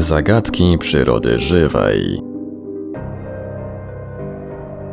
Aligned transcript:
Zagadki 0.00 0.78
przyrody 0.78 1.38
żywej. 1.38 2.29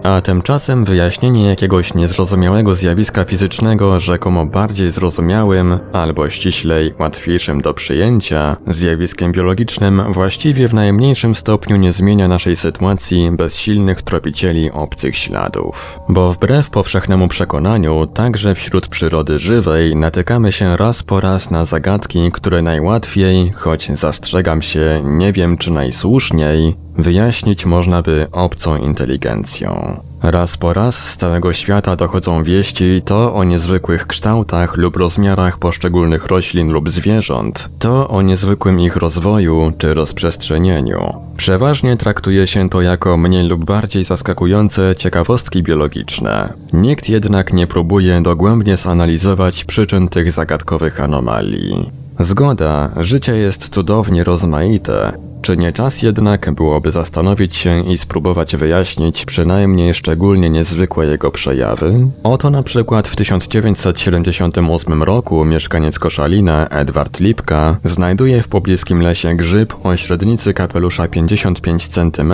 A 0.07 0.21
tymczasem 0.21 0.85
wyjaśnienie 0.85 1.45
jakiegoś 1.47 1.93
niezrozumiałego 1.93 2.75
zjawiska 2.75 3.25
fizycznego 3.25 3.99
rzekomo 3.99 4.45
bardziej 4.45 4.91
zrozumiałym, 4.91 5.79
albo 5.93 6.29
ściślej 6.29 6.93
łatwiejszym 6.99 7.61
do 7.61 7.73
przyjęcia, 7.73 8.57
zjawiskiem 8.67 9.31
biologicznym 9.31 10.13
właściwie 10.13 10.67
w 10.67 10.73
najmniejszym 10.73 11.35
stopniu 11.35 11.75
nie 11.75 11.91
zmienia 11.91 12.27
naszej 12.27 12.55
sytuacji 12.55 13.31
bez 13.31 13.57
silnych 13.57 14.01
tropicieli 14.01 14.71
obcych 14.71 15.17
śladów. 15.17 15.99
Bo 16.09 16.33
wbrew 16.33 16.69
powszechnemu 16.69 17.27
przekonaniu, 17.27 18.07
także 18.07 18.55
wśród 18.55 18.87
przyrody 18.87 19.39
żywej 19.39 19.95
natykamy 19.95 20.51
się 20.51 20.77
raz 20.77 21.03
po 21.03 21.19
raz 21.19 21.51
na 21.51 21.65
zagadki, 21.65 22.31
które 22.31 22.61
najłatwiej, 22.61 23.51
choć 23.55 23.91
zastrzegam 23.91 24.61
się, 24.61 25.01
nie 25.03 25.33
wiem 25.33 25.57
czy 25.57 25.71
najsłuszniej, 25.71 26.75
wyjaśnić 26.97 27.65
można 27.65 28.01
by 28.01 28.27
obcą 28.31 28.77
inteligencją. 28.77 29.97
Raz 30.21 30.57
po 30.57 30.73
raz 30.73 31.09
z 31.09 31.17
całego 31.17 31.53
świata 31.53 31.95
dochodzą 31.95 32.43
wieści 32.43 33.01
to 33.05 33.33
o 33.33 33.43
niezwykłych 33.43 34.07
kształtach 34.07 34.77
lub 34.77 34.97
rozmiarach 34.97 35.57
poszczególnych 35.59 36.25
roślin 36.25 36.71
lub 36.71 36.89
zwierząt, 36.89 37.69
to 37.79 38.07
o 38.07 38.21
niezwykłym 38.21 38.79
ich 38.79 38.95
rozwoju 38.95 39.73
czy 39.77 39.93
rozprzestrzenieniu. 39.93 41.13
Przeważnie 41.37 41.97
traktuje 41.97 42.47
się 42.47 42.69
to 42.69 42.81
jako 42.81 43.17
mniej 43.17 43.47
lub 43.47 43.65
bardziej 43.65 44.03
zaskakujące 44.03 44.95
ciekawostki 44.95 45.63
biologiczne. 45.63 46.53
Nikt 46.73 47.09
jednak 47.09 47.53
nie 47.53 47.67
próbuje 47.67 48.21
dogłębnie 48.21 48.77
zanalizować 48.77 49.63
przyczyn 49.63 50.09
tych 50.09 50.31
zagadkowych 50.31 51.01
anomalii. 51.01 51.91
Zgoda, 52.19 52.89
życie 52.97 53.35
jest 53.35 53.69
cudownie 53.69 54.23
rozmaite, 54.23 55.26
czy 55.47 55.57
nie 55.57 55.73
czas 55.73 56.01
jednak 56.01 56.51
byłoby 56.51 56.91
zastanowić 56.91 57.55
się 57.55 57.83
i 57.83 57.97
spróbować 57.97 58.55
wyjaśnić 58.55 59.25
przynajmniej 59.25 59.93
szczególnie 59.93 60.49
niezwykłe 60.49 61.05
jego 61.05 61.31
przejawy? 61.31 62.07
Oto 62.23 62.49
na 62.49 62.63
przykład 62.63 63.07
w 63.07 63.15
1978 63.15 65.03
roku 65.03 65.45
mieszkaniec 65.45 65.99
Koszalina 65.99 66.67
Edward 66.67 67.19
Lipka 67.19 67.77
znajduje 67.83 68.41
w 68.41 68.47
pobliskim 68.47 69.01
lesie 69.01 69.35
grzyb 69.35 69.73
o 69.83 69.97
średnicy 69.97 70.53
kapelusza 70.53 71.07
55 71.07 71.87
cm 71.87 72.33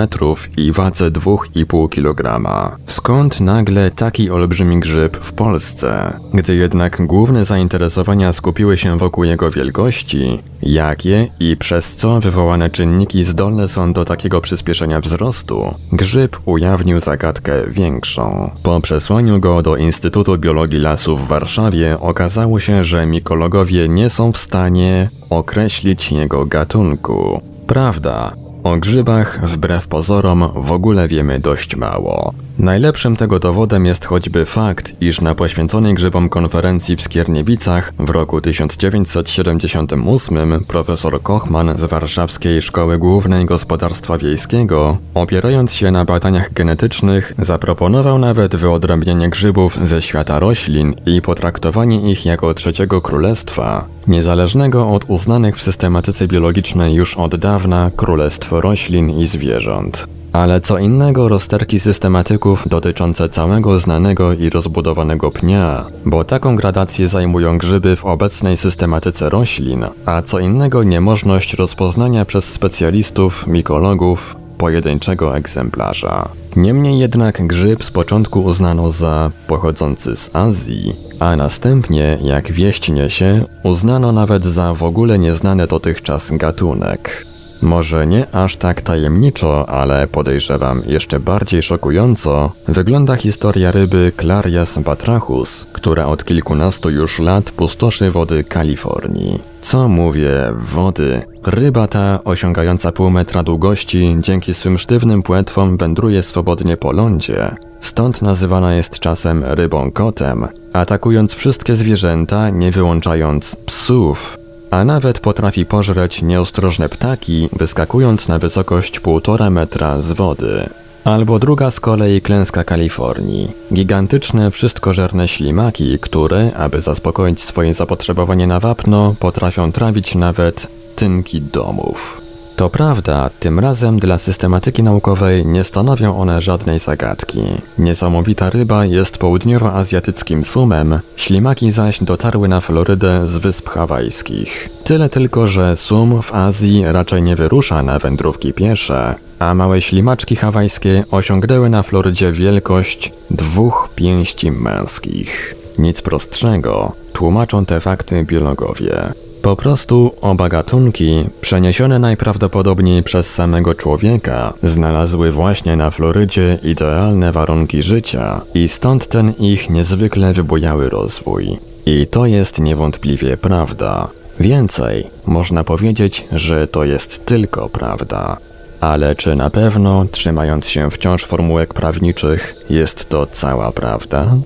i 0.58 0.72
wadze 0.72 1.12
2,5 1.12 1.90
kg. 1.90 2.42
Skąd 2.86 3.42
nagle 3.42 3.92
taki 3.92 4.30
olbrzymi 4.30 4.80
grzyb 4.80 5.18
w 5.18 5.34
Polsce? 5.34 6.20
Gdy 6.34 6.56
jednak 6.56 7.06
główne 7.06 7.46
zainteresowania 7.46 8.34
skupiły 8.34 8.78
się 8.78 8.98
wokół 8.98 9.24
jego 9.24 9.52
wielkości, 9.52 10.40
jakie 10.62 11.28
i 11.40 11.58
przez 11.58 11.96
co 11.96 12.20
wywołane 12.20 12.70
czynniki 12.70 13.03
czynniki 13.04 13.24
zdolne 13.24 13.68
są 13.68 13.94
do 13.94 14.06
takiego 14.06 14.42
przyspieszenia 14.42 15.02
wzrostu, 15.02 15.76
grzyb 15.92 16.38
ujawnił 16.46 17.00
zagadkę 17.00 17.54
większą. 17.68 18.52
Po 18.64 18.82
przesłaniu 18.82 19.40
go 19.40 19.62
do 19.62 19.78
Instytutu 19.78 20.38
Biologii 20.38 20.80
Lasów 20.80 21.26
w 21.26 21.28
Warszawie 21.28 22.00
okazało 22.00 22.60
się, 22.60 22.84
że 22.84 23.06
mikologowie 23.06 23.90
nie 23.90 24.10
są 24.10 24.32
w 24.32 24.38
stanie 24.38 25.10
określić 25.30 26.12
jego 26.12 26.46
gatunku. 26.46 27.42
Prawda, 27.68 28.34
o 28.64 28.78
grzybach, 28.78 29.50
wbrew 29.50 29.88
pozorom, 29.88 30.50
w 30.56 30.72
ogóle 30.72 31.08
wiemy 31.08 31.40
dość 31.40 31.76
mało. 31.76 32.34
Najlepszym 32.58 33.16
tego 33.16 33.40
dowodem 33.40 33.86
jest 33.86 34.06
choćby 34.06 34.46
fakt, 34.46 35.02
iż 35.02 35.22
na 35.22 35.36
poświęconej 35.36 35.94
grzybom 35.94 36.30
konferencji 36.30 36.96
w 36.96 37.02
Skierniewicach 37.02 37.94
w 38.00 38.10
roku 38.10 38.42
1978 38.42 40.66
profesor 40.66 41.22
Kochman 41.22 41.78
z 41.78 41.86
Warszawskiej 41.86 42.62
Szkoły 42.62 42.98
Głównej 42.98 43.46
Gospodarstwa 43.46 44.18
Wiejskiego, 44.18 44.98
opierając 45.14 45.74
się 45.74 45.92
na 45.92 46.06
badaniach 46.06 46.54
genetycznych, 46.54 47.34
zaproponował 47.40 48.20
nawet 48.20 48.56
wyodrębnienie 48.56 49.30
grzybów 49.30 49.78
ze 49.84 50.02
świata 50.02 50.40
roślin 50.40 50.94
i 51.06 51.22
potraktowanie 51.22 52.12
ich 52.12 52.26
jako 52.26 52.54
trzeciego 52.54 53.02
królestwa, 53.02 53.86
niezależnego 54.08 54.90
od 54.90 55.06
uznanych 55.08 55.58
w 55.58 55.64
systematyce 55.64 56.28
biologicznej 56.28 56.94
już 56.94 57.18
od 57.18 57.36
dawna 57.36 57.92
królestwo 57.96 58.62
roślin 58.62 59.10
i 59.10 59.28
zwierząt. 59.28 60.08
Ale 60.34 60.62
co 60.62 60.78
innego 60.78 61.30
rozterki 61.30 61.80
systematyków 61.80 62.68
dotyczące 62.68 63.30
całego 63.30 63.78
znanego 63.78 64.34
i 64.34 64.50
rozbudowanego 64.50 65.32
pnia, 65.32 65.86
bo 66.06 66.24
taką 66.24 66.56
gradację 66.56 67.08
zajmują 67.08 67.58
grzyby 67.58 67.96
w 67.96 68.06
obecnej 68.06 68.58
systematyce 68.58 69.30
roślin, 69.30 69.86
a 70.06 70.22
co 70.22 70.40
innego 70.40 70.84
niemożność 70.84 71.54
rozpoznania 71.54 72.26
przez 72.26 72.46
specjalistów, 72.54 73.48
mikologów, 73.48 74.36
pojedynczego 74.58 75.38
egzemplarza. 75.38 76.30
Niemniej 76.56 77.00
jednak 77.00 77.48
grzyb 77.48 77.84
z 77.84 77.92
początku 77.92 78.44
uznano 78.44 78.90
za 78.90 79.32
pochodzący 79.48 80.16
z 80.16 80.36
Azji, 80.36 80.96
a 81.20 81.36
następnie, 81.36 82.18
jak 82.24 82.52
wieść 82.52 82.90
niesie, 82.90 83.46
uznano 83.64 84.12
nawet 84.12 84.46
za 84.46 84.74
w 84.74 84.84
ogóle 84.84 85.20
nieznany 85.20 85.68
dotychczas 85.68 86.32
gatunek. 86.32 87.33
Może 87.64 88.08
nie 88.08 88.36
aż 88.36 88.58
tak 88.58 88.82
tajemniczo, 88.82 89.70
ale 89.70 90.08
podejrzewam 90.08 90.82
jeszcze 90.86 91.20
bardziej 91.20 91.64
szokująco, 91.64 92.52
wygląda 92.68 93.16
historia 93.16 93.72
ryby 93.72 94.12
Clarias 94.22 94.80
batrachus, 94.80 95.68
która 95.74 96.06
od 96.06 96.26
kilkunastu 96.26 96.90
już 96.90 97.20
lat 97.20 97.52
pustoszy 97.52 98.12
wody 98.12 98.44
Kalifornii. 98.44 99.40
Co 99.62 99.88
mówię, 99.88 100.32
wody? 100.56 101.22
Ryba 101.46 101.88
ta, 101.88 102.20
osiągająca 102.24 102.92
pół 102.92 103.10
metra 103.10 103.44
długości, 103.44 104.16
dzięki 104.20 104.54
swym 104.54 104.78
sztywnym 104.78 105.24
płetwom 105.24 105.78
wędruje 105.78 106.24
swobodnie 106.24 106.78
po 106.78 106.92
lądzie. 106.92 107.56
Stąd 107.82 108.22
nazywana 108.22 108.74
jest 108.74 109.00
czasem 109.00 109.44
rybą 109.44 109.92
kotem, 109.92 110.48
atakując 110.74 111.34
wszystkie 111.34 111.76
zwierzęta, 111.76 112.50
nie 112.50 112.72
wyłączając 112.72 113.56
psów, 113.56 114.38
a 114.74 114.86
nawet 114.86 115.20
potrafi 115.20 115.66
pożreć 115.66 116.22
nieostrożne 116.22 116.90
ptaki, 116.90 117.50
wyskakując 117.52 118.28
na 118.28 118.40
wysokość 118.40 119.02
1,5 119.02 119.52
metra 119.52 120.02
z 120.02 120.12
wody. 120.12 120.70
Albo 121.04 121.40
druga 121.40 121.72
z 121.72 121.80
kolei 121.80 122.22
klęska 122.22 122.64
Kalifornii. 122.64 123.52
Gigantyczne, 123.74 124.52
wszystkożerne 124.52 125.28
ślimaki, 125.28 126.00
które, 126.00 126.52
aby 126.56 126.82
zaspokoić 126.82 127.42
swoje 127.42 127.74
zapotrzebowanie 127.74 128.48
na 128.48 128.60
wapno, 128.60 129.16
potrafią 129.20 129.72
trawić 129.72 130.16
nawet 130.16 130.68
tynki 130.96 131.42
domów. 131.42 132.23
To 132.56 132.70
prawda, 132.70 133.30
tym 133.40 133.60
razem 133.60 134.00
dla 134.00 134.18
systematyki 134.18 134.84
naukowej 134.84 135.46
nie 135.46 135.64
stanowią 135.64 136.18
one 136.18 136.42
żadnej 136.42 136.80
zagadki. 136.80 137.42
Niesamowita 137.78 138.50
ryba 138.50 138.86
jest 138.86 139.18
południowoazjatyckim 139.18 140.46
sumem, 140.46 141.00
ślimaki 141.16 141.72
zaś 141.72 142.04
dotarły 142.04 142.48
na 142.48 142.60
Florydę 142.60 143.28
z 143.28 143.38
Wysp 143.38 143.70
Hawajskich. 143.70 144.70
Tyle 144.84 145.10
tylko, 145.10 145.48
że 145.48 145.76
sum 145.76 146.22
w 146.22 146.34
Azji 146.34 146.84
raczej 146.86 147.22
nie 147.24 147.36
wyrusza 147.36 147.84
na 147.84 148.00
wędrówki 148.00 148.54
piesze, 148.54 149.16
a 149.40 149.54
małe 149.54 149.82
ślimaczki 149.82 150.36
hawajskie 150.36 151.04
osiągnęły 151.12 151.70
na 151.70 151.84
Florydzie 151.84 152.32
wielkość 152.32 153.12
dwóch 153.32 153.90
pięści 153.96 154.52
męskich. 154.52 155.56
Nic 155.78 156.02
prostszego, 156.02 156.92
tłumaczą 157.14 157.66
te 157.66 157.80
fakty 157.80 158.24
biologowie. 158.24 159.14
Po 159.44 159.56
prostu 159.56 160.12
oba 160.22 160.50
gatunki, 160.50 161.26
przeniesione 161.42 162.00
najprawdopodobniej 162.00 163.04
przez 163.04 163.34
samego 163.34 163.76
człowieka, 163.76 164.54
znalazły 164.64 165.32
właśnie 165.32 165.76
na 165.76 165.92
Florydzie 165.92 166.60
idealne 166.64 167.32
warunki 167.32 167.84
życia 167.84 168.42
i 168.54 168.68
stąd 168.68 169.08
ten 169.08 169.34
ich 169.40 169.70
niezwykle 169.70 170.34
wybujały 170.34 170.90
rozwój. 170.90 171.58
I 171.86 172.08
to 172.08 172.26
jest 172.26 172.60
niewątpliwie 172.60 173.38
prawda. 173.38 174.08
Więcej, 174.40 175.08
można 175.26 175.64
powiedzieć, 175.64 176.28
że 176.32 176.68
to 176.68 176.84
jest 176.84 177.26
tylko 177.26 177.70
prawda. 177.70 178.38
Ale 178.82 179.16
czy 179.16 179.36
na 179.36 179.50
pewno, 179.50 180.06
trzymając 180.12 180.68
się 180.68 180.92
wciąż 180.92 181.26
formułek 181.26 181.74
prawniczych, 181.74 182.56
jest 182.70 183.10
to 183.10 183.26
cała 183.26 183.72
prawda? 183.72 184.38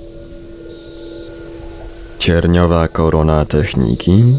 Cierniowa 2.19 2.87
korona 2.87 3.45
techniki? 3.45 4.37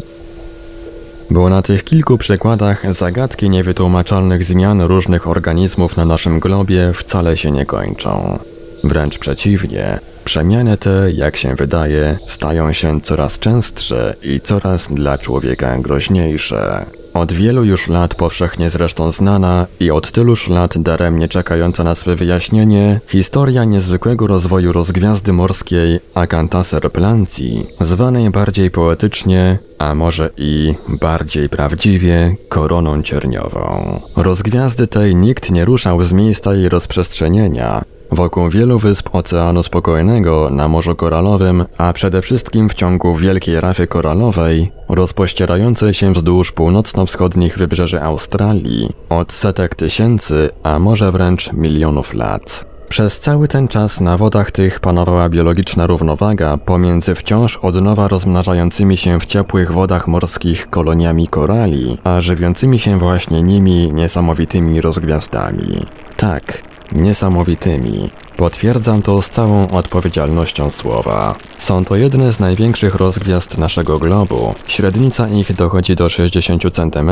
Bo 1.31 1.49
na 1.49 1.61
tych 1.61 1.83
kilku 1.83 2.17
przykładach 2.17 2.93
zagadki 2.93 3.49
niewytłumaczalnych 3.49 4.43
zmian 4.43 4.81
różnych 4.81 5.27
organizmów 5.27 5.97
na 5.97 6.05
naszym 6.05 6.39
globie 6.39 6.91
wcale 6.93 7.37
się 7.37 7.51
nie 7.51 7.65
kończą. 7.65 8.39
Wręcz 8.83 9.19
przeciwnie, 9.19 9.99
przemiany 10.23 10.77
te, 10.77 11.11
jak 11.11 11.37
się 11.37 11.55
wydaje, 11.55 12.19
stają 12.25 12.73
się 12.73 13.01
coraz 13.01 13.39
częstsze 13.39 14.15
i 14.21 14.41
coraz 14.41 14.93
dla 14.93 15.17
człowieka 15.17 15.77
groźniejsze. 15.77 16.85
Od 17.13 17.33
wielu 17.33 17.63
już 17.63 17.87
lat 17.87 18.15
powszechnie 18.15 18.69
zresztą 18.69 19.11
znana 19.11 19.67
i 19.79 19.91
od 19.91 20.11
tyluż 20.11 20.47
lat 20.47 20.77
daremnie 20.77 21.27
czekająca 21.27 21.83
na 21.83 21.95
swe 21.95 22.15
wyjaśnienie, 22.15 23.01
historia 23.07 23.63
niezwykłego 23.63 24.27
rozwoju 24.27 24.71
rozgwiazdy 24.71 25.33
morskiej 25.33 25.99
Akantaser 26.13 26.91
Plancji, 26.91 27.67
zwanej 27.79 28.29
bardziej 28.29 28.71
poetycznie, 28.71 29.59
a 29.77 29.95
może 29.95 30.29
i 30.37 30.75
bardziej 30.87 31.49
prawdziwie 31.49 32.35
koroną 32.49 33.01
cierniową. 33.01 33.99
Rozgwiazdy 34.15 34.87
tej 34.87 35.15
nikt 35.15 35.51
nie 35.51 35.65
ruszał 35.65 36.03
z 36.03 36.11
miejsca 36.11 36.53
jej 36.53 36.69
rozprzestrzenienia, 36.69 37.83
Wokół 38.11 38.49
wielu 38.49 38.79
wysp 38.79 39.09
Oceanu 39.13 39.63
Spokojnego 39.63 40.49
na 40.51 40.67
Morzu 40.67 40.95
Koralowym, 40.95 41.65
a 41.77 41.93
przede 41.93 42.21
wszystkim 42.21 42.69
w 42.69 42.73
ciągu 42.73 43.15
wielkiej 43.15 43.61
rafy 43.61 43.87
koralowej, 43.87 44.71
rozpościerającej 44.89 45.93
się 45.93 46.13
wzdłuż 46.13 46.51
północno-wschodnich 46.51 47.57
wybrzeży 47.57 48.01
Australii, 48.01 48.89
od 49.09 49.33
setek 49.33 49.75
tysięcy, 49.75 50.49
a 50.63 50.79
może 50.79 51.11
wręcz 51.11 51.53
milionów 51.53 52.13
lat. 52.13 52.69
Przez 52.89 53.19
cały 53.19 53.47
ten 53.47 53.67
czas 53.67 54.01
na 54.01 54.17
wodach 54.17 54.51
tych 54.51 54.79
panowała 54.79 55.29
biologiczna 55.29 55.87
równowaga 55.87 56.57
pomiędzy 56.57 57.15
wciąż 57.15 57.57
od 57.57 57.81
nowa 57.81 58.07
rozmnażającymi 58.07 58.97
się 58.97 59.19
w 59.19 59.25
ciepłych 59.25 59.71
wodach 59.71 60.07
morskich 60.07 60.69
koloniami 60.69 61.27
korali, 61.27 61.97
a 62.03 62.21
żywiącymi 62.21 62.79
się 62.79 62.99
właśnie 62.99 63.43
nimi 63.43 63.93
niesamowitymi 63.93 64.81
rozgwiazdami. 64.81 65.85
Tak, 66.17 66.68
niesamowitymi. 66.91 68.09
Potwierdzam 68.39 69.01
to 69.01 69.21
z 69.21 69.29
całą 69.29 69.69
odpowiedzialnością 69.69 70.69
słowa. 70.71 71.35
Są 71.57 71.85
to 71.85 71.95
jedne 71.95 72.31
z 72.31 72.39
największych 72.39 72.95
rozgwiazd 72.95 73.57
naszego 73.57 73.99
globu. 73.99 74.53
Średnica 74.67 75.29
ich 75.29 75.53
dochodzi 75.55 75.95
do 75.95 76.09
60 76.09 76.63
cm. 76.73 77.11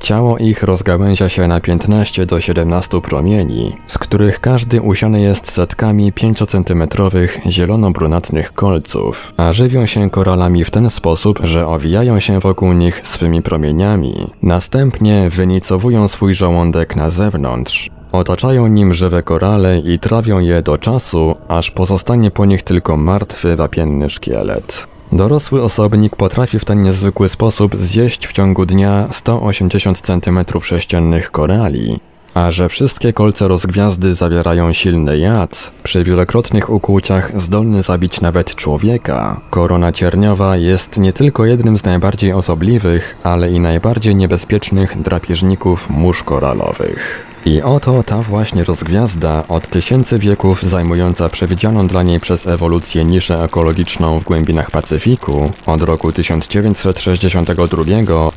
Ciało 0.00 0.38
ich 0.38 0.62
rozgałęzia 0.62 1.28
się 1.28 1.48
na 1.48 1.60
15 1.60 2.26
do 2.26 2.40
17 2.40 3.00
promieni, 3.00 3.76
z 3.86 3.98
których 3.98 4.40
każdy 4.40 4.82
usiany 4.82 5.20
jest 5.20 5.52
setkami 5.52 6.12
5-centymetrowych 6.12 7.28
zielono-brunatnych 7.46 8.52
kolców, 8.52 9.34
a 9.36 9.52
żywią 9.52 9.86
się 9.86 10.10
koralami 10.10 10.64
w 10.64 10.70
ten 10.70 10.90
sposób, 10.90 11.38
że 11.42 11.66
owijają 11.66 12.20
się 12.20 12.40
wokół 12.40 12.72
nich 12.72 13.00
swymi 13.04 13.42
promieniami. 13.42 14.14
Następnie 14.42 15.30
wynicowują 15.30 16.08
swój 16.08 16.34
żołądek 16.34 16.96
na 16.96 17.10
zewnątrz. 17.10 17.90
Otaczają 18.14 18.66
nim 18.66 18.94
żywe 18.94 19.22
korale 19.22 19.78
i 19.78 19.98
trawią 19.98 20.38
je 20.38 20.62
do 20.62 20.78
czasu, 20.78 21.34
aż 21.48 21.70
pozostanie 21.70 22.30
po 22.30 22.44
nich 22.44 22.62
tylko 22.62 22.96
martwy, 22.96 23.56
wapienny 23.56 24.10
szkielet. 24.10 24.86
Dorosły 25.12 25.62
osobnik 25.62 26.16
potrafi 26.16 26.58
w 26.58 26.64
ten 26.64 26.82
niezwykły 26.82 27.28
sposób 27.28 27.76
zjeść 27.76 28.26
w 28.26 28.32
ciągu 28.32 28.66
dnia 28.66 29.08
180 29.12 30.00
cm 30.00 30.38
sześciennych 30.62 31.30
korali, 31.30 32.00
a 32.34 32.50
że 32.50 32.68
wszystkie 32.68 33.12
kolce 33.12 33.48
rozgwiazdy 33.48 34.14
zawierają 34.14 34.72
silny 34.72 35.18
jad, 35.18 35.72
przy 35.82 36.04
wielokrotnych 36.04 36.70
ukłuciach 36.70 37.40
zdolny 37.40 37.82
zabić 37.82 38.20
nawet 38.20 38.54
człowieka, 38.54 39.40
korona 39.50 39.92
cierniowa 39.92 40.56
jest 40.56 40.98
nie 40.98 41.12
tylko 41.12 41.44
jednym 41.44 41.78
z 41.78 41.84
najbardziej 41.84 42.32
osobliwych, 42.32 43.16
ale 43.22 43.52
i 43.52 43.60
najbardziej 43.60 44.16
niebezpiecznych 44.16 45.02
drapieżników 45.02 45.90
mórz 45.90 46.22
koralowych. 46.22 47.33
I 47.46 47.62
oto 47.62 48.02
ta 48.02 48.22
właśnie 48.22 48.64
rozgwiazda 48.64 49.44
od 49.48 49.68
tysięcy 49.68 50.18
wieków 50.18 50.62
zajmująca 50.62 51.28
przewidzianą 51.28 51.86
dla 51.86 52.02
niej 52.02 52.20
przez 52.20 52.46
ewolucję 52.46 53.04
niszę 53.04 53.42
ekologiczną 53.42 54.20
w 54.20 54.24
głębinach 54.24 54.70
Pacyfiku 54.70 55.50
od 55.66 55.82
roku 55.82 56.12
1962 56.12 57.84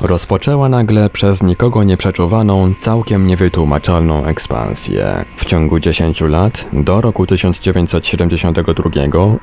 rozpoczęła 0.01 0.69
nagle 0.69 1.09
przez 1.09 1.43
nikogo 1.43 1.83
nieprzeczuwaną, 1.83 2.73
całkiem 2.79 3.27
niewytłumaczalną 3.27 4.25
ekspansję. 4.25 5.25
W 5.37 5.45
ciągu 5.45 5.79
10 5.79 6.21
lat, 6.21 6.67
do 6.73 7.01
roku 7.01 7.25
1972, 7.25 8.89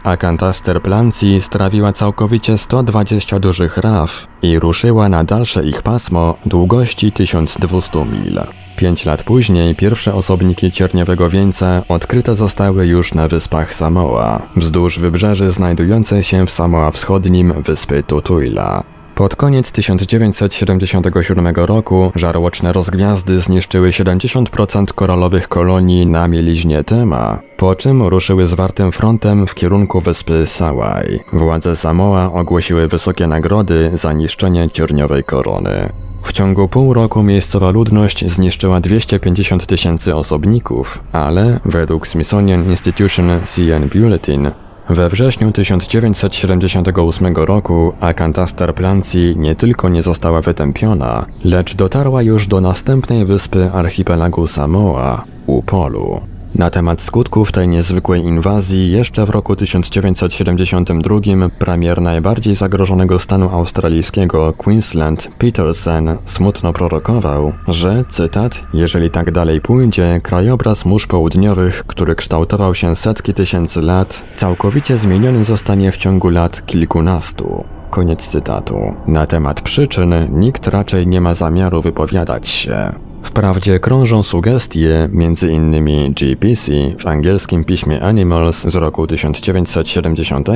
Acantaster 0.02 0.82
plancji 0.82 1.40
strawiła 1.40 1.92
całkowicie 1.92 2.58
120 2.58 3.38
dużych 3.38 3.76
raf 3.76 4.33
i 4.44 4.58
ruszyła 4.58 5.08
na 5.08 5.24
dalsze 5.24 5.64
ich 5.64 5.82
pasmo 5.82 6.34
długości 6.46 7.12
1200 7.12 8.04
mil. 8.04 8.40
Pięć 8.76 9.04
lat 9.04 9.22
później 9.22 9.74
pierwsze 9.74 10.14
osobniki 10.14 10.72
cierniowego 10.72 11.30
wieńca 11.30 11.82
odkryte 11.88 12.34
zostały 12.34 12.86
już 12.86 13.14
na 13.14 13.28
wyspach 13.28 13.74
Samoa, 13.74 14.42
wzdłuż 14.56 14.98
wybrzeży 14.98 15.50
znajdującej 15.50 16.22
się 16.22 16.46
w 16.46 16.50
Samoa 16.50 16.90
Wschodnim 16.90 17.62
wyspy 17.62 18.02
Tutuila. 18.02 18.93
Pod 19.14 19.36
koniec 19.36 19.72
1977 19.72 21.54
roku 21.56 22.12
żarłoczne 22.14 22.72
rozgwiazdy 22.72 23.40
zniszczyły 23.40 23.88
70% 23.90 24.86
koralowych 24.86 25.48
kolonii 25.48 26.06
na 26.06 26.28
mieliźnie 26.28 26.84
Tema, 26.84 27.40
po 27.56 27.74
czym 27.74 28.02
ruszyły 28.02 28.46
zwartym 28.46 28.92
frontem 28.92 29.46
w 29.46 29.54
kierunku 29.54 30.00
wyspy 30.00 30.46
Sałaj. 30.46 31.20
Władze 31.32 31.76
Samoa 31.76 32.32
ogłosiły 32.32 32.88
wysokie 32.88 33.26
nagrody 33.26 33.90
za 33.94 34.12
niszczenie 34.12 34.70
cierniowej 34.70 35.24
korony. 35.24 35.88
W 36.22 36.32
ciągu 36.32 36.68
pół 36.68 36.94
roku 36.94 37.22
miejscowa 37.22 37.70
ludność 37.70 38.30
zniszczyła 38.30 38.80
250 38.80 39.66
tysięcy 39.66 40.16
osobników, 40.16 41.04
ale 41.12 41.60
według 41.64 42.08
Smithsonian 42.08 42.64
Institution 42.70 43.30
CN 43.44 43.88
Bulletin 43.88 44.50
we 44.88 45.08
wrześniu 45.08 45.52
1978 45.52 47.36
roku 47.36 47.92
Akantastar 48.00 48.74
Plancji 48.74 49.34
nie 49.36 49.54
tylko 49.54 49.88
nie 49.88 50.02
została 50.02 50.40
wytępiona, 50.40 51.26
lecz 51.44 51.74
dotarła 51.74 52.22
już 52.22 52.46
do 52.46 52.60
następnej 52.60 53.24
wyspy 53.24 53.70
archipelagu 53.72 54.46
Samoa, 54.46 55.24
Upolu. 55.46 56.33
Na 56.54 56.70
temat 56.70 57.02
skutków 57.02 57.52
tej 57.52 57.68
niezwykłej 57.68 58.22
inwazji 58.22 58.90
jeszcze 58.90 59.26
w 59.26 59.30
roku 59.30 59.56
1972 59.56 61.48
premier 61.58 62.00
najbardziej 62.00 62.54
zagrożonego 62.54 63.18
stanu 63.18 63.50
australijskiego 63.50 64.52
Queensland 64.52 65.30
Peterson 65.38 66.16
smutno 66.24 66.72
prorokował, 66.72 67.52
że, 67.68 68.04
cytat, 68.08 68.64
jeżeli 68.74 69.10
tak 69.10 69.32
dalej 69.32 69.60
pójdzie, 69.60 70.20
krajobraz 70.22 70.84
mórz 70.84 71.06
południowych, 71.06 71.84
który 71.86 72.14
kształtował 72.14 72.74
się 72.74 72.96
setki 72.96 73.34
tysięcy 73.34 73.82
lat, 73.82 74.24
całkowicie 74.36 74.96
zmieniony 74.96 75.44
zostanie 75.44 75.92
w 75.92 75.96
ciągu 75.96 76.28
lat 76.28 76.66
kilkunastu. 76.66 77.64
Koniec 77.90 78.28
cytatu. 78.28 78.94
Na 79.06 79.26
temat 79.26 79.60
przyczyn 79.60 80.14
nikt 80.30 80.66
raczej 80.68 81.06
nie 81.06 81.20
ma 81.20 81.34
zamiaru 81.34 81.82
wypowiadać 81.82 82.48
się. 82.48 82.92
Wprawdzie 83.24 83.80
krążą 83.80 84.22
sugestie, 84.22 85.08
m.in. 85.12 86.14
GPC 86.14 86.72
w 86.98 87.06
angielskim 87.06 87.64
piśmie 87.64 88.02
Animals 88.02 88.62
z 88.62 88.76
roku 88.76 89.06
1970, 89.06 90.48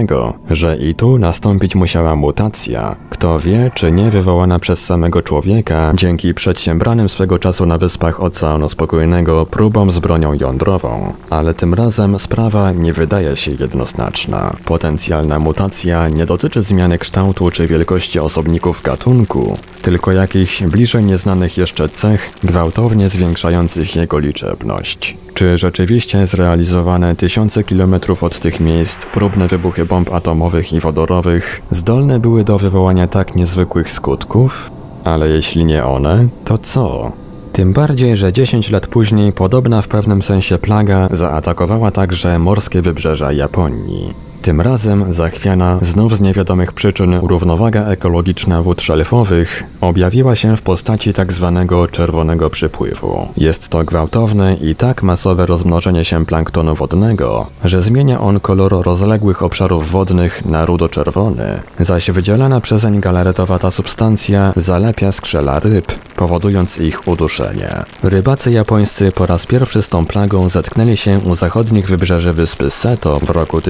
że 0.50 0.76
i 0.76 0.94
tu 0.94 1.18
nastąpić 1.18 1.75
musiała 1.75 2.16
mutacja. 2.16 2.96
Kto 3.10 3.40
wie, 3.40 3.70
czy 3.75 3.92
nie 3.92 4.10
wywołana 4.10 4.58
przez 4.58 4.84
samego 4.84 5.22
człowieka 5.22 5.92
dzięki 5.94 6.34
przedsiębranym 6.34 7.08
swego 7.08 7.38
czasu 7.38 7.66
na 7.66 7.78
wyspach 7.78 8.22
Oceanu 8.22 8.68
Spokojnego 8.68 9.46
próbom 9.46 9.90
z 9.90 9.98
bronią 9.98 10.32
jądrową. 10.32 11.12
Ale 11.30 11.54
tym 11.54 11.75
razem 11.75 12.18
sprawa 12.18 12.72
nie 12.72 12.92
wydaje 12.92 13.37
się 13.37 13.52
jednoznaczna. 13.52 14.56
Potencjalna 14.64 15.38
mutacja 15.38 16.08
nie 16.08 16.26
dotyczy 16.26 16.62
zmiany 16.62 16.98
kształtu 16.98 17.50
czy 17.50 17.66
wielkości 17.66 18.18
osobników 18.20 18.82
gatunku, 18.82 19.58
tylko 19.82 20.12
jakichś 20.12 20.62
bliżej 20.62 21.04
nieznanych 21.04 21.58
jeszcze 21.58 21.88
cech, 21.88 22.32
gwałtownie 22.58 23.08
zwiększających 23.08 23.96
jego 23.96 24.18
liczebność. 24.18 25.16
Czy 25.34 25.58
rzeczywiście 25.58 26.26
zrealizowane 26.26 27.16
tysiące 27.16 27.64
kilometrów 27.64 28.24
od 28.24 28.40
tych 28.40 28.60
miejsc 28.60 29.06
próbne 29.06 29.48
wybuchy 29.48 29.84
bomb 29.84 30.12
atomowych 30.12 30.72
i 30.72 30.80
wodorowych 30.80 31.62
zdolne 31.70 32.20
były 32.20 32.44
do 32.44 32.58
wywołania 32.58 33.06
tak 33.06 33.34
niezwykłych 33.36 33.90
skutków? 33.90 34.70
Ale 35.04 35.28
jeśli 35.28 35.64
nie 35.64 35.84
one, 35.84 36.28
to 36.44 36.58
co? 36.58 37.12
Tym 37.52 37.72
bardziej, 37.72 38.16
że 38.16 38.32
10 38.32 38.70
lat 38.70 38.86
później 38.86 39.32
podobna 39.32 39.82
w 39.82 39.88
pewnym 39.88 40.22
sensie 40.22 40.58
plaga 40.58 41.08
zaatakowała 41.10 41.90
także 41.90 42.38
morskie 42.38 42.82
wybrzeża 42.82 43.32
Japonii. 43.32 44.27
Tym 44.42 44.61
razem 44.61 45.12
zachwiana 45.12 45.78
znów 45.83 46.16
z 46.16 46.21
niewiadomych 46.21 46.73
przyczyn 46.73 47.14
równowaga 47.14 47.85
ekologiczna 47.85 48.62
wód 48.62 48.83
szelfowych 48.83 49.62
objawiła 49.80 50.37
się 50.37 50.57
w 50.57 50.62
postaci 50.62 51.12
tzw. 51.12 51.66
Tak 51.68 51.90
czerwonego 51.90 52.50
przypływu. 52.50 53.28
Jest 53.37 53.68
to 53.68 53.85
gwałtowne 53.85 54.54
i 54.54 54.75
tak 54.75 55.02
masowe 55.02 55.47
rozmnożenie 55.47 56.04
się 56.04 56.26
planktonu 56.26 56.75
wodnego, 56.75 57.47
że 57.64 57.83
zmienia 57.83 58.21
on 58.21 58.40
kolor 58.40 58.83
rozległych 58.85 59.42
obszarów 59.42 59.90
wodnych 59.90 60.45
na 60.45 60.66
rudo-czerwony, 60.66 61.61
zaś 61.78 62.11
wydzielana 62.11 62.61
przezeń 62.61 63.00
galaretowata 63.00 63.71
substancja 63.71 64.52
zalepia 64.57 65.12
skrzela 65.12 65.61
ryb, 65.61 65.87
powodując 66.16 66.78
ich 66.78 67.09
uduszenie. 67.09 67.85
Rybacy 68.02 68.52
japońscy 68.52 69.12
po 69.12 69.26
raz 69.26 69.47
pierwszy 69.47 69.83
z 69.83 69.88
tą 69.88 70.07
plagą 70.07 70.49
zetknęli 70.49 70.97
się 70.97 71.18
u 71.18 71.35
zachodnich 71.35 71.88
wybrzeży 71.88 72.33
wyspy 72.33 72.71
Seto 72.71 73.18
w 73.21 73.30
roku 73.30 73.61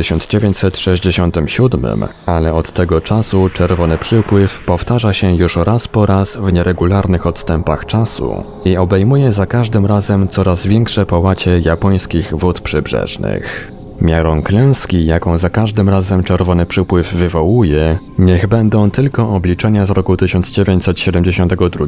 1967, 0.61 2.07
ale 2.27 2.55
od 2.55 2.73
tego 2.73 3.01
czasu 3.01 3.51
czerwony 3.51 3.99
przypływ 3.99 4.65
powtarza 4.65 5.13
się 5.13 5.37
już 5.37 5.57
raz 5.57 5.89
po 5.89 6.07
raz 6.07 6.37
w 6.37 6.53
nieregularnych 6.53 7.27
odstępach 7.27 7.87
czasu 7.87 8.45
i 8.65 8.77
obejmuje 8.77 9.33
za 9.33 9.47
każdym 9.47 9.87
razem 9.87 10.29
coraz 10.29 10.67
większe 10.67 11.07
połacie 11.07 11.59
japońskich 11.59 12.35
wód 12.35 12.61
przybrzeżnych. 12.61 13.78
Miarą 14.03 14.43
klęski, 14.43 15.07
jaką 15.07 15.39
za 15.39 15.51
każdym 15.51 15.89
razem 15.89 16.25
czerwony 16.25 16.67
przypływ 16.67 17.15
wywołuje, 17.15 17.99
niech 18.19 18.47
będą 18.47 18.91
tylko 18.91 19.31
obliczenia 19.35 19.87
z 19.87 19.91
roku 19.91 20.17
1972, 20.17 21.87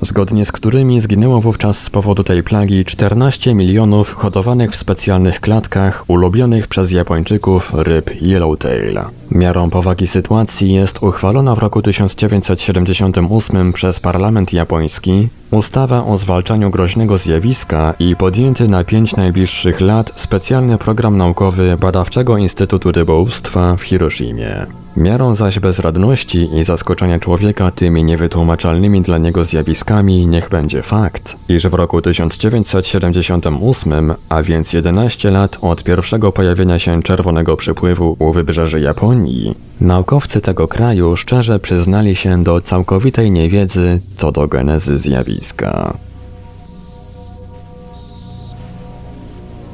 zgodnie 0.00 0.44
z 0.44 0.52
którymi 0.52 1.00
zginęło 1.00 1.40
wówczas 1.40 1.78
z 1.78 1.90
powodu 1.90 2.24
tej 2.24 2.42
plagi 2.42 2.84
14 2.84 3.54
milionów 3.54 4.14
hodowanych 4.14 4.70
w 4.70 4.76
specjalnych 4.76 5.40
klatkach 5.40 6.04
ulubionych 6.08 6.68
przez 6.68 6.92
Japończyków 6.92 7.72
ryb 7.74 8.10
yellowtail. 8.22 9.00
Miarą 9.30 9.70
powagi 9.70 10.06
sytuacji 10.06 10.72
jest 10.72 11.02
uchwalona 11.02 11.54
w 11.54 11.58
roku 11.58 11.82
1978 11.82 13.72
przez 13.72 14.00
parlament 14.00 14.52
japoński 14.52 15.28
ustawa 15.54 16.04
o 16.04 16.16
zwalczaniu 16.16 16.70
groźnego 16.70 17.18
zjawiska 17.18 17.94
i 17.98 18.16
podjęty 18.16 18.68
na 18.68 18.84
pięć 18.84 19.16
najbliższych 19.16 19.80
lat 19.80 20.12
specjalny 20.16 20.78
program 20.78 21.16
naukowy 21.16 21.76
Badawczego 21.80 22.36
Instytutu 22.36 22.92
Rybołówstwa 22.92 23.76
w 23.76 23.82
Hiroshimie. 23.82 24.83
Miarą 24.96 25.34
zaś 25.34 25.58
bezradności 25.58 26.58
i 26.58 26.64
zaskoczenia 26.64 27.18
człowieka 27.18 27.70
tymi 27.70 28.04
niewytłumaczalnymi 28.04 29.02
dla 29.02 29.18
niego 29.18 29.44
zjawiskami 29.44 30.26
niech 30.26 30.48
będzie 30.48 30.82
fakt, 30.82 31.36
iż 31.48 31.68
w 31.68 31.74
roku 31.74 32.02
1978, 32.02 34.14
a 34.28 34.42
więc 34.42 34.72
11 34.72 35.30
lat 35.30 35.58
od 35.60 35.84
pierwszego 35.84 36.32
pojawienia 36.32 36.78
się 36.78 37.02
czerwonego 37.02 37.56
przypływu 37.56 38.16
u 38.18 38.32
wybrzeży 38.32 38.80
Japonii, 38.80 39.54
naukowcy 39.80 40.40
tego 40.40 40.68
kraju 40.68 41.16
szczerze 41.16 41.58
przyznali 41.58 42.16
się 42.16 42.44
do 42.44 42.60
całkowitej 42.60 43.30
niewiedzy 43.30 44.00
co 44.16 44.32
do 44.32 44.48
genezy 44.48 44.98
zjawiska. 44.98 45.98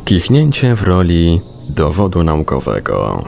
Kichnięcie 0.04 0.74
w 0.74 0.82
roli 0.82 1.40
dowodu 1.68 2.22
naukowego. 2.22 3.24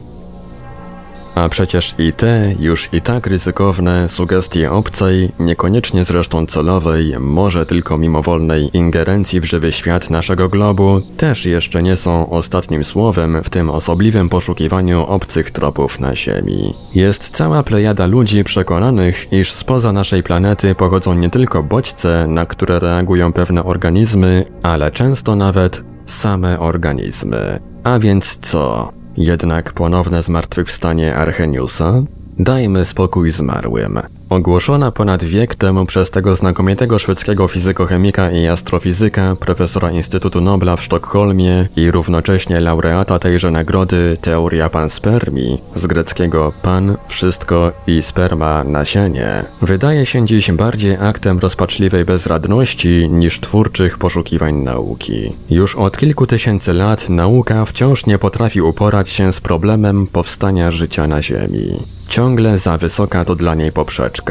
A 1.34 1.48
przecież 1.48 1.94
i 1.98 2.12
te, 2.12 2.54
już 2.58 2.88
i 2.94 3.00
tak 3.00 3.26
ryzykowne 3.26 4.08
sugestie 4.08 4.72
obcej, 4.72 5.32
niekoniecznie 5.38 6.04
zresztą 6.04 6.46
celowej, 6.46 7.14
może 7.20 7.66
tylko 7.66 7.98
mimowolnej 7.98 8.70
ingerencji 8.72 9.40
w 9.40 9.44
żywy 9.44 9.72
świat 9.72 10.10
naszego 10.10 10.48
globu, 10.48 11.00
też 11.16 11.46
jeszcze 11.46 11.82
nie 11.82 11.96
są 11.96 12.30
ostatnim 12.30 12.84
słowem 12.84 13.42
w 13.44 13.50
tym 13.50 13.70
osobliwym 13.70 14.28
poszukiwaniu 14.28 15.06
obcych 15.06 15.50
tropów 15.50 16.00
na 16.00 16.16
Ziemi. 16.16 16.74
Jest 16.94 17.30
cała 17.30 17.62
plejada 17.62 18.06
ludzi 18.06 18.44
przekonanych, 18.44 19.32
iż 19.32 19.52
spoza 19.52 19.92
naszej 19.92 20.22
planety 20.22 20.74
pochodzą 20.74 21.14
nie 21.14 21.30
tylko 21.30 21.62
bodźce, 21.62 22.26
na 22.28 22.46
które 22.46 22.78
reagują 22.78 23.32
pewne 23.32 23.64
organizmy, 23.64 24.44
ale 24.62 24.90
często 24.90 25.36
nawet 25.36 25.84
same 26.06 26.60
organizmy. 26.60 27.58
A 27.84 27.98
więc 27.98 28.36
co? 28.36 29.01
Jednak 29.16 29.73
ponowne 29.73 30.23
zmartwychwstanie 30.23 31.16
Archeniusa? 31.16 32.02
Dajmy 32.38 32.85
spokój 32.85 33.31
zmarłym. 33.31 34.00
Ogłoszona 34.32 34.90
ponad 34.90 35.24
wiek 35.24 35.54
temu 35.54 35.86
przez 35.86 36.10
tego 36.10 36.36
znakomitego 36.36 36.98
szwedzkiego 36.98 37.48
fizykochemika 37.48 38.30
i 38.30 38.46
astrofizyka, 38.46 39.36
profesora 39.36 39.90
Instytutu 39.90 40.40
Nobla 40.40 40.76
w 40.76 40.82
Sztokholmie 40.82 41.68
i 41.76 41.90
równocześnie 41.90 42.60
laureata 42.60 43.18
tejże 43.18 43.50
nagrody 43.50 44.16
teoria 44.20 44.70
panspermii, 44.70 45.58
z 45.74 45.86
greckiego 45.86 46.52
pan, 46.62 46.96
wszystko 47.08 47.72
i 47.86 48.02
sperma, 48.02 48.64
nasienie, 48.64 49.44
wydaje 49.62 50.06
się 50.06 50.26
dziś 50.26 50.52
bardziej 50.52 50.96
aktem 50.96 51.38
rozpaczliwej 51.38 52.04
bezradności 52.04 53.08
niż 53.10 53.40
twórczych 53.40 53.98
poszukiwań 53.98 54.54
nauki. 54.54 55.32
Już 55.50 55.76
od 55.76 55.96
kilku 55.96 56.26
tysięcy 56.26 56.72
lat 56.72 57.08
nauka 57.08 57.64
wciąż 57.64 58.06
nie 58.06 58.18
potrafi 58.18 58.60
uporać 58.60 59.08
się 59.08 59.32
z 59.32 59.40
problemem 59.40 60.06
powstania 60.06 60.70
życia 60.70 61.06
na 61.06 61.22
Ziemi. 61.22 61.82
Ciągle 62.12 62.58
za 62.58 62.78
wysoka 62.78 63.24
to 63.24 63.34
dla 63.34 63.54
niej 63.54 63.72
poprzeczka. 63.72 64.21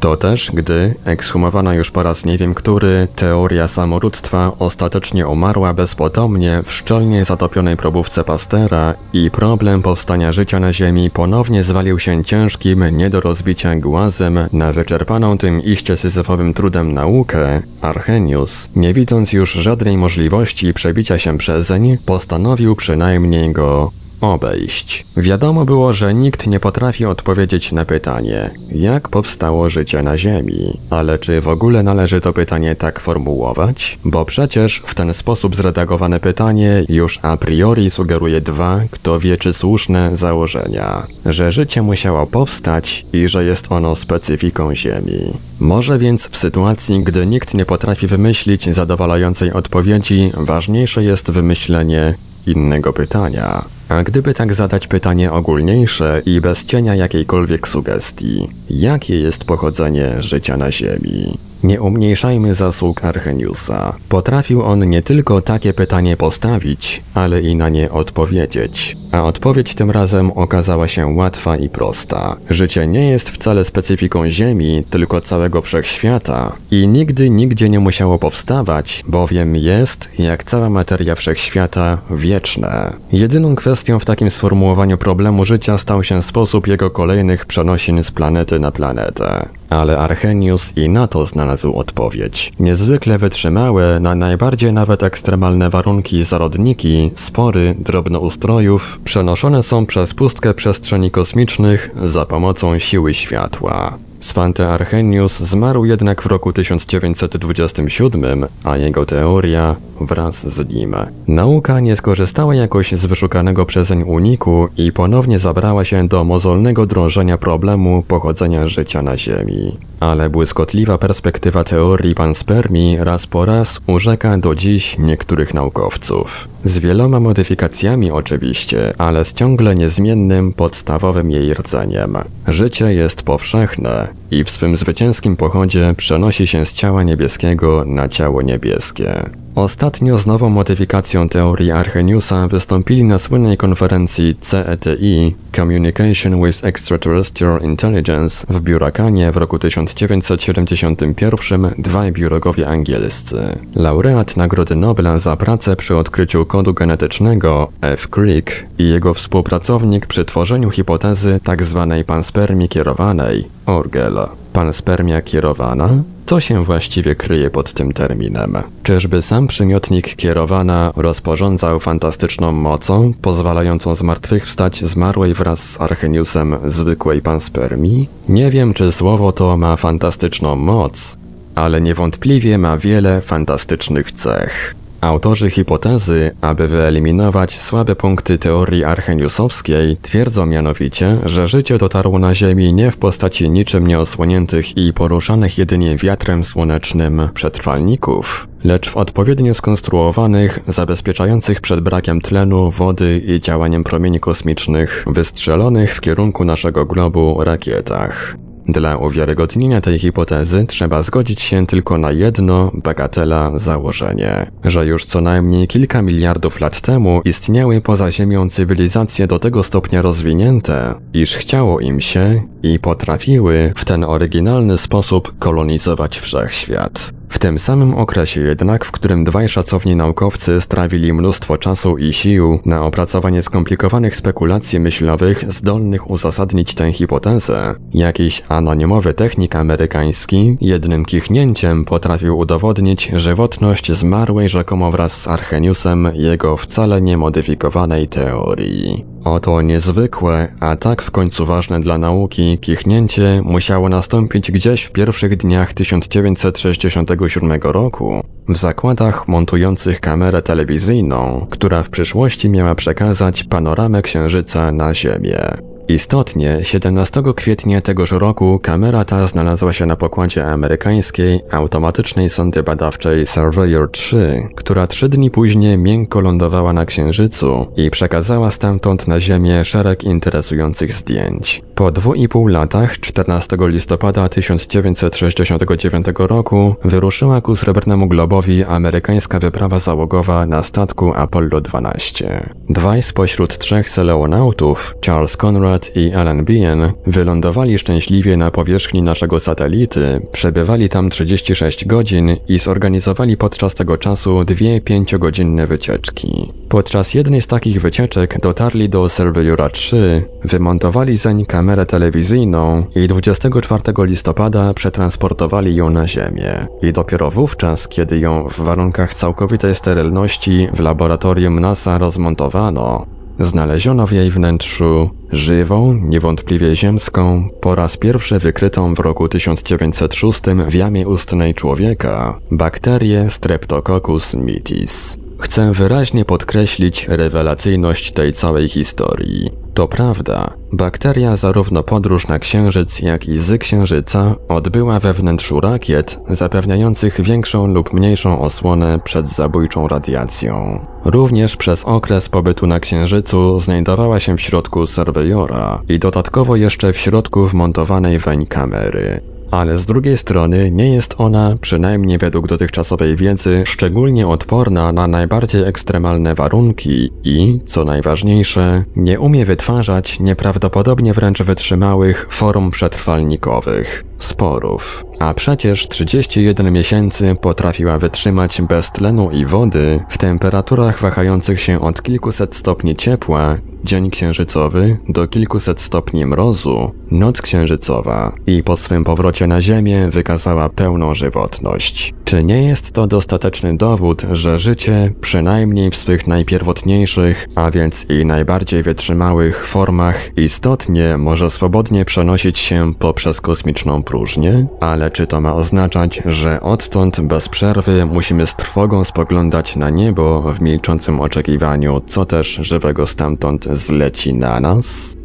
To 0.00 0.16
też, 0.16 0.50
gdy, 0.54 0.94
ekshumowana 1.04 1.74
już 1.74 1.90
po 1.90 2.02
raz 2.02 2.24
nie 2.24 2.38
wiem 2.38 2.54
który, 2.54 3.08
teoria 3.16 3.68
samorództwa 3.68 4.52
ostatecznie 4.58 5.26
umarła 5.26 5.74
bezpotomnie 5.74 6.62
w 6.64 6.72
szczelnie 6.72 7.24
zatopionej 7.24 7.76
probówce 7.76 8.24
Pastera 8.24 8.94
i 9.12 9.30
problem 9.30 9.82
powstania 9.82 10.32
życia 10.32 10.60
na 10.60 10.72
Ziemi 10.72 11.10
ponownie 11.10 11.62
zwalił 11.62 11.98
się 11.98 12.24
ciężkim, 12.24 12.96
nie 12.96 13.10
do 13.10 13.20
rozbicia 13.20 13.76
głazem 13.76 14.38
na 14.52 14.72
wyczerpaną 14.72 15.38
tym 15.38 15.62
iście 15.62 15.96
syzyfowym 15.96 16.54
trudem 16.54 16.94
naukę, 16.94 17.62
Archenius, 17.80 18.68
nie 18.76 18.94
widząc 18.94 19.32
już 19.32 19.52
żadnej 19.52 19.96
możliwości 19.96 20.74
przebicia 20.74 21.18
się 21.18 21.38
przezeń, 21.38 21.98
postanowił 22.06 22.76
przynajmniej 22.76 23.52
go 23.52 23.99
obejść. 24.20 25.06
Wiadomo 25.16 25.64
było, 25.64 25.92
że 25.92 26.14
nikt 26.14 26.46
nie 26.46 26.60
potrafi 26.60 27.04
odpowiedzieć 27.04 27.72
na 27.72 27.84
pytanie, 27.84 28.50
jak 28.72 29.08
powstało 29.08 29.70
życie 29.70 30.02
na 30.02 30.18
Ziemi. 30.18 30.80
Ale 30.90 31.18
czy 31.18 31.40
w 31.40 31.48
ogóle 31.48 31.82
należy 31.82 32.20
to 32.20 32.32
pytanie 32.32 32.74
tak 32.74 33.00
formułować? 33.00 33.98
Bo 34.04 34.24
przecież 34.24 34.82
w 34.86 34.94
ten 34.94 35.14
sposób 35.14 35.56
zredagowane 35.56 36.20
pytanie 36.20 36.84
już 36.88 37.18
a 37.22 37.36
priori 37.36 37.90
sugeruje 37.90 38.40
dwa, 38.40 38.80
kto 38.90 39.20
wie 39.20 39.36
czy 39.36 39.52
słuszne, 39.52 40.16
założenia. 40.16 41.06
Że 41.26 41.52
życie 41.52 41.82
musiało 41.82 42.26
powstać 42.26 43.06
i 43.12 43.28
że 43.28 43.44
jest 43.44 43.72
ono 43.72 43.96
specyfiką 43.96 44.74
Ziemi. 44.74 45.38
Może 45.60 45.98
więc 45.98 46.28
w 46.28 46.36
sytuacji, 46.36 47.04
gdy 47.04 47.26
nikt 47.26 47.54
nie 47.54 47.64
potrafi 47.64 48.06
wymyślić 48.06 48.74
zadowalającej 48.74 49.52
odpowiedzi, 49.52 50.32
ważniejsze 50.34 51.04
jest 51.04 51.30
wymyślenie 51.30 52.14
innego 52.46 52.92
pytania. 52.92 53.79
A 53.90 54.02
gdyby 54.04 54.34
tak 54.34 54.54
zadać 54.54 54.88
pytanie 54.88 55.32
ogólniejsze 55.32 56.22
i 56.26 56.40
bez 56.40 56.64
cienia 56.64 56.94
jakiejkolwiek 56.94 57.68
sugestii, 57.68 58.48
jakie 58.70 59.18
jest 59.18 59.44
pochodzenie 59.44 60.22
życia 60.22 60.56
na 60.56 60.72
Ziemi? 60.72 61.49
Nie 61.62 61.80
umniejszajmy 61.80 62.54
zasług 62.54 63.04
Archeniusa. 63.04 63.94
Potrafił 64.08 64.62
on 64.62 64.88
nie 64.88 65.02
tylko 65.02 65.42
takie 65.42 65.72
pytanie 65.72 66.16
postawić, 66.16 67.02
ale 67.14 67.40
i 67.40 67.56
na 67.56 67.68
nie 67.68 67.90
odpowiedzieć. 67.90 68.96
A 69.12 69.24
odpowiedź 69.24 69.74
tym 69.74 69.90
razem 69.90 70.30
okazała 70.30 70.88
się 70.88 71.06
łatwa 71.06 71.56
i 71.56 71.68
prosta. 71.68 72.36
Życie 72.50 72.86
nie 72.86 73.10
jest 73.10 73.30
wcale 73.30 73.64
specyfiką 73.64 74.28
Ziemi, 74.28 74.84
tylko 74.90 75.20
całego 75.20 75.62
wszechświata 75.62 76.52
i 76.70 76.88
nigdy 76.88 77.30
nigdzie 77.30 77.68
nie 77.68 77.80
musiało 77.80 78.18
powstawać, 78.18 79.04
bowiem 79.08 79.56
jest, 79.56 80.08
jak 80.18 80.44
cała 80.44 80.70
materia 80.70 81.14
wszechświata, 81.14 81.98
wieczne. 82.10 82.92
Jedyną 83.12 83.56
kwestią 83.56 83.98
w 83.98 84.04
takim 84.04 84.30
sformułowaniu 84.30 84.98
problemu 84.98 85.44
życia 85.44 85.78
stał 85.78 86.04
się 86.04 86.22
sposób 86.22 86.66
jego 86.66 86.90
kolejnych 86.90 87.46
przenosin 87.46 88.02
z 88.02 88.10
planety 88.10 88.58
na 88.58 88.72
planetę. 88.72 89.48
Ale 89.70 89.98
Archenius 89.98 90.76
i 90.76 90.88
na 90.88 91.06
to 91.06 91.26
znalazł 91.26 91.72
odpowiedź. 91.72 92.52
Niezwykle 92.60 93.18
wytrzymałe, 93.18 94.00
na 94.00 94.14
najbardziej 94.14 94.72
nawet 94.72 95.02
ekstremalne 95.02 95.70
warunki 95.70 96.24
zarodniki, 96.24 97.10
spory 97.14 97.74
drobnoustrojów 97.78 99.00
przenoszone 99.04 99.62
są 99.62 99.86
przez 99.86 100.14
pustkę 100.14 100.54
przestrzeni 100.54 101.10
kosmicznych 101.10 101.90
za 102.02 102.26
pomocą 102.26 102.78
siły 102.78 103.14
światła. 103.14 103.98
Svante 104.20 104.68
Arrhenius 104.68 105.38
zmarł 105.38 105.84
jednak 105.84 106.22
w 106.22 106.26
roku 106.26 106.52
1927, 106.52 108.46
a 108.64 108.76
jego 108.76 109.06
teoria 109.06 109.76
wraz 110.00 110.54
z 110.54 110.74
nim. 110.74 110.96
Nauka 111.28 111.80
nie 111.80 111.96
skorzystała 111.96 112.54
jakoś 112.54 112.92
z 112.92 113.06
wyszukanego 113.06 113.66
przezeń 113.66 114.02
uniku 114.02 114.68
i 114.76 114.92
ponownie 114.92 115.38
zabrała 115.38 115.84
się 115.84 116.08
do 116.08 116.24
mozolnego 116.24 116.86
drążenia 116.86 117.38
problemu 117.38 118.02
pochodzenia 118.08 118.68
życia 118.68 119.02
na 119.02 119.18
Ziemi. 119.18 119.78
Ale 120.00 120.30
błyskotliwa 120.30 120.98
perspektywa 120.98 121.64
teorii 121.64 122.14
panspermii 122.14 122.96
raz 123.00 123.26
po 123.26 123.44
raz 123.44 123.80
urzeka 123.86 124.38
do 124.38 124.54
dziś 124.54 124.98
niektórych 124.98 125.54
naukowców. 125.54 126.48
Z 126.64 126.78
wieloma 126.78 127.20
modyfikacjami 127.20 128.10
oczywiście, 128.10 128.94
ale 128.98 129.24
z 129.24 129.34
ciągle 129.34 129.76
niezmiennym, 129.76 130.52
podstawowym 130.52 131.30
jej 131.30 131.54
rdzeniem. 131.54 132.18
Życie 132.48 132.94
jest 132.94 133.22
powszechne 133.22 134.08
i 134.30 134.44
w 134.44 134.50
swym 134.50 134.76
zwycięskim 134.76 135.36
pochodzie 135.36 135.94
przenosi 135.96 136.46
się 136.46 136.66
z 136.66 136.72
ciała 136.72 137.02
niebieskiego 137.02 137.84
na 137.86 138.08
ciało 138.08 138.42
niebieskie. 138.42 139.30
Ostatnio 139.60 140.18
z 140.18 140.26
nową 140.26 140.48
modyfikacją 140.48 141.28
teorii 141.28 141.70
Arrheniusa 141.70 142.48
wystąpili 142.48 143.04
na 143.04 143.18
słynnej 143.18 143.56
konferencji 143.56 144.34
CETI 144.40 145.36
Communication 145.56 146.44
with 146.44 146.64
Extraterrestrial 146.64 147.62
Intelligence 147.62 148.46
w 148.50 148.60
Biurakanie 148.60 149.32
w 149.32 149.36
roku 149.36 149.58
1971 149.58 151.70
dwaj 151.78 152.12
biologowie 152.12 152.68
angielscy. 152.68 153.58
Laureat 153.74 154.36
Nagrody 154.36 154.76
Nobla 154.76 155.18
za 155.18 155.36
pracę 155.36 155.76
przy 155.76 155.96
odkryciu 155.96 156.46
kodu 156.46 156.74
genetycznego 156.74 157.68
F. 157.80 158.08
Crick 158.08 158.66
i 158.78 158.88
jego 158.88 159.14
współpracownik 159.14 160.06
przy 160.06 160.24
tworzeniu 160.24 160.70
hipotezy 160.70 161.40
tzw. 161.46 161.86
Tak 161.90 162.06
panspermii 162.06 162.68
kierowanej 162.68 163.48
Orgel. 163.66 164.39
Panspermia 164.52 165.22
kierowana? 165.22 165.88
Co 166.26 166.40
się 166.40 166.64
właściwie 166.64 167.14
kryje 167.14 167.50
pod 167.50 167.72
tym 167.72 167.92
terminem? 167.92 168.56
Czyżby 168.82 169.22
sam 169.22 169.46
przymiotnik 169.46 170.16
kierowana 170.16 170.92
rozporządzał 170.96 171.80
fantastyczną 171.80 172.52
mocą, 172.52 173.12
pozwalającą 173.22 173.94
zmartwychwstać 173.94 174.84
zmarłej 174.84 175.34
wraz 175.34 175.70
z 175.70 175.80
Archeniusem 175.80 176.56
zwykłej 176.64 177.22
panspermii? 177.22 178.08
Nie 178.28 178.50
wiem, 178.50 178.74
czy 178.74 178.92
słowo 178.92 179.32
to 179.32 179.56
ma 179.56 179.76
fantastyczną 179.76 180.56
moc, 180.56 181.16
ale 181.54 181.80
niewątpliwie 181.80 182.58
ma 182.58 182.78
wiele 182.78 183.20
fantastycznych 183.20 184.12
cech. 184.12 184.74
Autorzy 185.00 185.50
hipotezy, 185.50 186.30
aby 186.40 186.68
wyeliminować 186.68 187.60
słabe 187.60 187.96
punkty 187.96 188.38
teorii 188.38 188.84
archeniusowskiej, 188.84 189.96
twierdzą 190.02 190.46
mianowicie, 190.46 191.18
że 191.24 191.48
życie 191.48 191.78
dotarło 191.78 192.18
na 192.18 192.34
Ziemi 192.34 192.72
nie 192.72 192.90
w 192.90 192.96
postaci 192.96 193.50
niczym 193.50 193.86
nieosłoniętych 193.86 194.76
i 194.76 194.92
poruszanych 194.92 195.58
jedynie 195.58 195.96
wiatrem 195.96 196.44
słonecznym 196.44 197.28
przetrwalników, 197.34 198.48
lecz 198.64 198.90
w 198.90 198.96
odpowiednio 198.96 199.54
skonstruowanych, 199.54 200.58
zabezpieczających 200.66 201.60
przed 201.60 201.80
brakiem 201.80 202.20
tlenu, 202.20 202.70
wody 202.70 203.22
i 203.26 203.40
działaniem 203.40 203.84
promieni 203.84 204.20
kosmicznych, 204.20 205.04
wystrzelonych 205.06 205.94
w 205.94 206.00
kierunku 206.00 206.44
naszego 206.44 206.86
globu 206.86 207.44
rakietach. 207.44 208.36
Dla 208.72 208.96
uwiarygodnienia 208.96 209.80
tej 209.80 209.98
hipotezy 209.98 210.66
trzeba 210.66 211.02
zgodzić 211.02 211.40
się 211.40 211.66
tylko 211.66 211.98
na 211.98 212.10
jedno, 212.10 212.70
bagatela, 212.74 213.58
założenie, 213.58 214.50
że 214.64 214.86
już 214.86 215.04
co 215.04 215.20
najmniej 215.20 215.68
kilka 215.68 216.02
miliardów 216.02 216.60
lat 216.60 216.80
temu 216.80 217.22
istniały 217.24 217.80
poza 217.80 218.10
Ziemią 218.12 218.50
cywilizacje 218.50 219.26
do 219.26 219.38
tego 219.38 219.62
stopnia 219.62 220.02
rozwinięte, 220.02 220.94
iż 221.14 221.34
chciało 221.36 221.80
im 221.80 222.00
się 222.00 222.42
i 222.62 222.78
potrafiły 222.78 223.72
w 223.76 223.84
ten 223.84 224.04
oryginalny 224.04 224.78
sposób 224.78 225.38
kolonizować 225.38 226.18
wszechświat. 226.18 227.12
W 227.30 227.38
tym 227.38 227.58
samym 227.58 227.94
okresie 227.94 228.40
jednak, 228.40 228.84
w 228.84 228.92
którym 228.92 229.24
dwaj 229.24 229.48
szacowni 229.48 229.96
naukowcy 229.96 230.60
strawili 230.60 231.12
mnóstwo 231.12 231.58
czasu 231.58 231.98
i 231.98 232.12
sił 232.12 232.60
na 232.64 232.84
opracowanie 232.84 233.42
skomplikowanych 233.42 234.16
spekulacji 234.16 234.80
myślowych 234.80 235.52
zdolnych 235.52 236.10
uzasadnić 236.10 236.74
tę 236.74 236.92
hipotezę, 236.92 237.74
jakiś 237.94 238.42
anonimowy 238.48 239.14
technik 239.14 239.56
amerykański 239.56 240.56
jednym 240.60 241.04
kichnięciem 241.04 241.84
potrafił 241.84 242.38
udowodnić 242.38 243.10
żywotność 243.14 243.92
zmarłej 243.92 244.48
rzekomo 244.48 244.90
wraz 244.90 245.20
z 245.22 245.28
Archeniusem 245.28 246.10
jego 246.14 246.56
wcale 246.56 247.00
niemodyfikowanej 247.00 248.08
teorii. 248.08 249.09
Oto 249.24 249.62
niezwykłe, 249.62 250.48
a 250.60 250.76
tak 250.76 251.02
w 251.02 251.10
końcu 251.10 251.46
ważne 251.46 251.80
dla 251.80 251.98
nauki 251.98 252.58
kichnięcie 252.58 253.42
musiało 253.44 253.88
nastąpić 253.88 254.52
gdzieś 254.52 254.84
w 254.84 254.92
pierwszych 254.92 255.36
dniach 255.36 255.74
1967 255.74 257.60
roku 257.62 258.22
w 258.48 258.56
zakładach 258.56 259.28
montujących 259.28 260.00
kamerę 260.00 260.42
telewizyjną, 260.42 261.46
która 261.50 261.82
w 261.82 261.90
przyszłości 261.90 262.48
miała 262.48 262.74
przekazać 262.74 263.44
panoramę 263.44 264.02
Księżyca 264.02 264.72
na 264.72 264.94
Ziemię. 264.94 265.69
Istotnie, 265.90 266.58
17 266.62 267.22
kwietnia 267.36 267.80
tegoż 267.80 268.12
roku 268.12 268.58
kamera 268.62 269.04
ta 269.04 269.26
znalazła 269.26 269.72
się 269.72 269.86
na 269.86 269.96
pokładzie 269.96 270.46
amerykańskiej 270.46 271.40
automatycznej 271.50 272.30
sondy 272.30 272.62
badawczej 272.62 273.26
Surveyor 273.26 273.90
3, 273.90 274.48
która 274.56 274.86
trzy 274.86 275.08
dni 275.08 275.30
później 275.30 275.78
miękko 275.78 276.20
lądowała 276.20 276.72
na 276.72 276.86
Księżycu 276.86 277.66
i 277.76 277.90
przekazała 277.90 278.50
stamtąd 278.50 279.08
na 279.08 279.20
Ziemię 279.20 279.64
szereg 279.64 280.04
interesujących 280.04 280.92
zdjęć. 280.92 281.62
Po 281.74 281.90
dwóch 281.90 282.16
i 282.16 282.28
pół 282.28 282.46
latach, 282.46 283.00
14 283.00 283.56
listopada 283.60 284.28
1969 284.28 286.06
roku, 286.18 286.74
wyruszyła 286.84 287.40
ku 287.40 287.56
Srebrnemu 287.56 288.08
Globowi 288.08 288.64
amerykańska 288.64 289.38
wyprawa 289.38 289.78
załogowa 289.78 290.46
na 290.46 290.62
statku 290.62 291.12
Apollo 291.14 291.60
12. 291.60 292.50
Dwaj 292.68 293.02
spośród 293.02 293.58
trzech 293.58 293.88
seleonautów, 293.88 294.96
Charles 295.06 295.36
Conrad 295.36 295.79
i 295.96 296.12
Alan 296.12 296.44
Bean 296.44 296.92
wylądowali 297.06 297.78
szczęśliwie 297.78 298.36
na 298.36 298.50
powierzchni 298.50 299.02
naszego 299.02 299.40
satelity, 299.40 300.20
przebywali 300.32 300.88
tam 300.88 301.10
36 301.10 301.84
godzin 301.84 302.36
i 302.48 302.58
zorganizowali 302.58 303.36
podczas 303.36 303.74
tego 303.74 303.98
czasu 303.98 304.44
dwie 304.44 304.80
pięciogodzinne 304.80 305.66
wycieczki. 305.66 306.52
Podczas 306.68 307.14
jednej 307.14 307.40
z 307.40 307.46
takich 307.46 307.80
wycieczek 307.80 308.40
dotarli 308.40 308.88
do 308.88 309.08
Surveyora 309.08 309.70
3, 309.70 310.22
wymontowali 310.44 311.16
zeń 311.16 311.46
kamerę 311.46 311.86
telewizyjną 311.86 312.86
i 312.96 313.08
24 313.08 313.82
listopada 313.98 314.74
przetransportowali 314.74 315.74
ją 315.74 315.90
na 315.90 316.08
Ziemię. 316.08 316.66
I 316.82 316.92
dopiero 316.92 317.30
wówczas, 317.30 317.88
kiedy 317.88 318.18
ją 318.18 318.48
w 318.48 318.60
warunkach 318.60 319.14
całkowitej 319.14 319.74
sterylności 319.74 320.68
w 320.74 320.80
laboratorium 320.80 321.60
NASA 321.60 321.98
rozmontowano, 321.98 323.06
Znaleziono 323.40 324.06
w 324.06 324.12
jej 324.12 324.30
wnętrzu 324.30 325.10
żywą, 325.32 325.94
niewątpliwie 325.94 326.76
ziemską, 326.76 327.48
po 327.60 327.74
raz 327.74 327.96
pierwszy 327.96 328.38
wykrytą 328.38 328.94
w 328.94 328.98
roku 328.98 329.28
1906 329.28 330.40
w 330.68 330.74
jamie 330.74 331.08
ustnej 331.08 331.54
człowieka, 331.54 332.38
bakterię 332.50 333.30
Streptococcus 333.30 334.34
mitis. 334.34 335.18
Chcę 335.38 335.72
wyraźnie 335.72 336.24
podkreślić 336.24 337.08
rewelacyjność 337.08 338.12
tej 338.12 338.32
całej 338.32 338.68
historii. 338.68 339.59
To 339.74 339.88
prawda, 339.88 340.50
bakteria 340.72 341.36
zarówno 341.36 341.82
podróż 341.82 342.28
na 342.28 342.38
Księżyc, 342.38 343.00
jak 343.00 343.28
i 343.28 343.38
z 343.38 343.60
Księżyca 343.60 344.34
odbyła 344.48 345.00
we 345.00 345.12
wnętrzu 345.12 345.60
rakiet, 345.60 346.20
zapewniających 346.28 347.20
większą 347.20 347.66
lub 347.66 347.92
mniejszą 347.92 348.40
osłonę 348.40 348.98
przed 349.04 349.28
zabójczą 349.28 349.88
radiacją. 349.88 350.86
Również 351.04 351.56
przez 351.56 351.84
okres 351.84 352.28
pobytu 352.28 352.66
na 352.66 352.80
Księżycu 352.80 353.60
znajdowała 353.60 354.20
się 354.20 354.36
w 354.36 354.40
środku 354.40 354.86
serwejora 354.86 355.82
i 355.88 355.98
dodatkowo 355.98 356.56
jeszcze 356.56 356.92
w 356.92 356.98
środku 356.98 357.46
wmontowanej 357.46 358.18
weń 358.18 358.46
kamery 358.46 359.29
ale 359.50 359.78
z 359.78 359.86
drugiej 359.86 360.16
strony 360.16 360.70
nie 360.70 360.94
jest 360.94 361.14
ona, 361.18 361.56
przynajmniej 361.60 362.18
według 362.18 362.46
dotychczasowej 362.46 363.16
wiedzy, 363.16 363.62
szczególnie 363.66 364.28
odporna 364.28 364.92
na 364.92 365.06
najbardziej 365.06 365.62
ekstremalne 365.62 366.34
warunki 366.34 367.10
i, 367.24 367.60
co 367.66 367.84
najważniejsze, 367.84 368.84
nie 368.96 369.20
umie 369.20 369.44
wytwarzać 369.44 370.20
nieprawdopodobnie 370.20 371.12
wręcz 371.12 371.42
wytrzymałych 371.42 372.26
form 372.30 372.70
przetrwalnikowych 372.70 374.04
sporów. 374.18 375.04
A 375.18 375.34
przecież 375.34 375.88
31 375.88 376.72
miesięcy 376.72 377.36
potrafiła 377.40 377.98
wytrzymać 377.98 378.62
bez 378.62 378.90
tlenu 378.90 379.30
i 379.30 379.46
wody 379.46 380.00
w 380.08 380.18
temperaturach 380.18 381.00
wahających 381.00 381.60
się 381.60 381.80
od 381.80 382.02
kilkuset 382.02 382.56
stopni 382.56 382.96
ciepła, 382.96 383.56
dzień 383.84 384.10
księżycowy, 384.10 384.98
do 385.08 385.28
kilkuset 385.28 385.80
stopni 385.80 386.26
mrozu, 386.26 386.90
noc 387.10 387.42
księżycowa 387.42 388.32
i 388.46 388.62
po 388.62 388.76
swym 388.76 389.04
powrocie 389.04 389.39
powrocie 389.40 389.54
na 389.54 389.60
Ziemię 389.60 390.08
wykazała 390.10 390.68
pełną 390.68 391.14
żywotność. 391.14 392.14
Czy 392.24 392.44
nie 392.44 392.62
jest 392.62 392.92
to 392.92 393.06
dostateczny 393.06 393.76
dowód, 393.76 394.22
że 394.32 394.58
życie, 394.58 395.12
przynajmniej 395.20 395.90
w 395.90 395.96
swych 395.96 396.26
najpierwotniejszych, 396.26 397.46
a 397.54 397.70
więc 397.70 398.10
i 398.10 398.24
najbardziej 398.24 398.82
wytrzymałych 398.82 399.66
formach, 399.66 400.38
istotnie 400.38 401.16
może 401.18 401.50
swobodnie 401.50 402.04
przenosić 402.04 402.58
się 402.58 402.94
poprzez 402.98 403.40
kosmiczną 403.40 404.02
próżnię? 404.02 404.66
Ale 404.80 405.10
czy 405.10 405.26
to 405.26 405.40
ma 405.40 405.54
oznaczać, 405.54 406.22
że 406.26 406.60
odtąd 406.60 407.20
bez 407.20 407.48
przerwy 407.48 408.04
musimy 408.04 408.46
z 408.46 408.54
trwogą 408.54 409.04
spoglądać 409.04 409.76
na 409.76 409.90
niebo 409.90 410.52
w 410.52 410.60
milczącym 410.60 411.20
oczekiwaniu, 411.20 412.00
co 412.06 412.24
też 412.24 412.48
żywego 412.62 413.06
stamtąd 413.06 413.64
zleci 413.64 414.34
na 414.34 414.60
nas? 414.60 415.19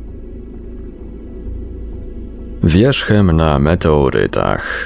Wierzchem 2.66 3.32
na 3.32 3.60
meteorytach. 3.60 4.86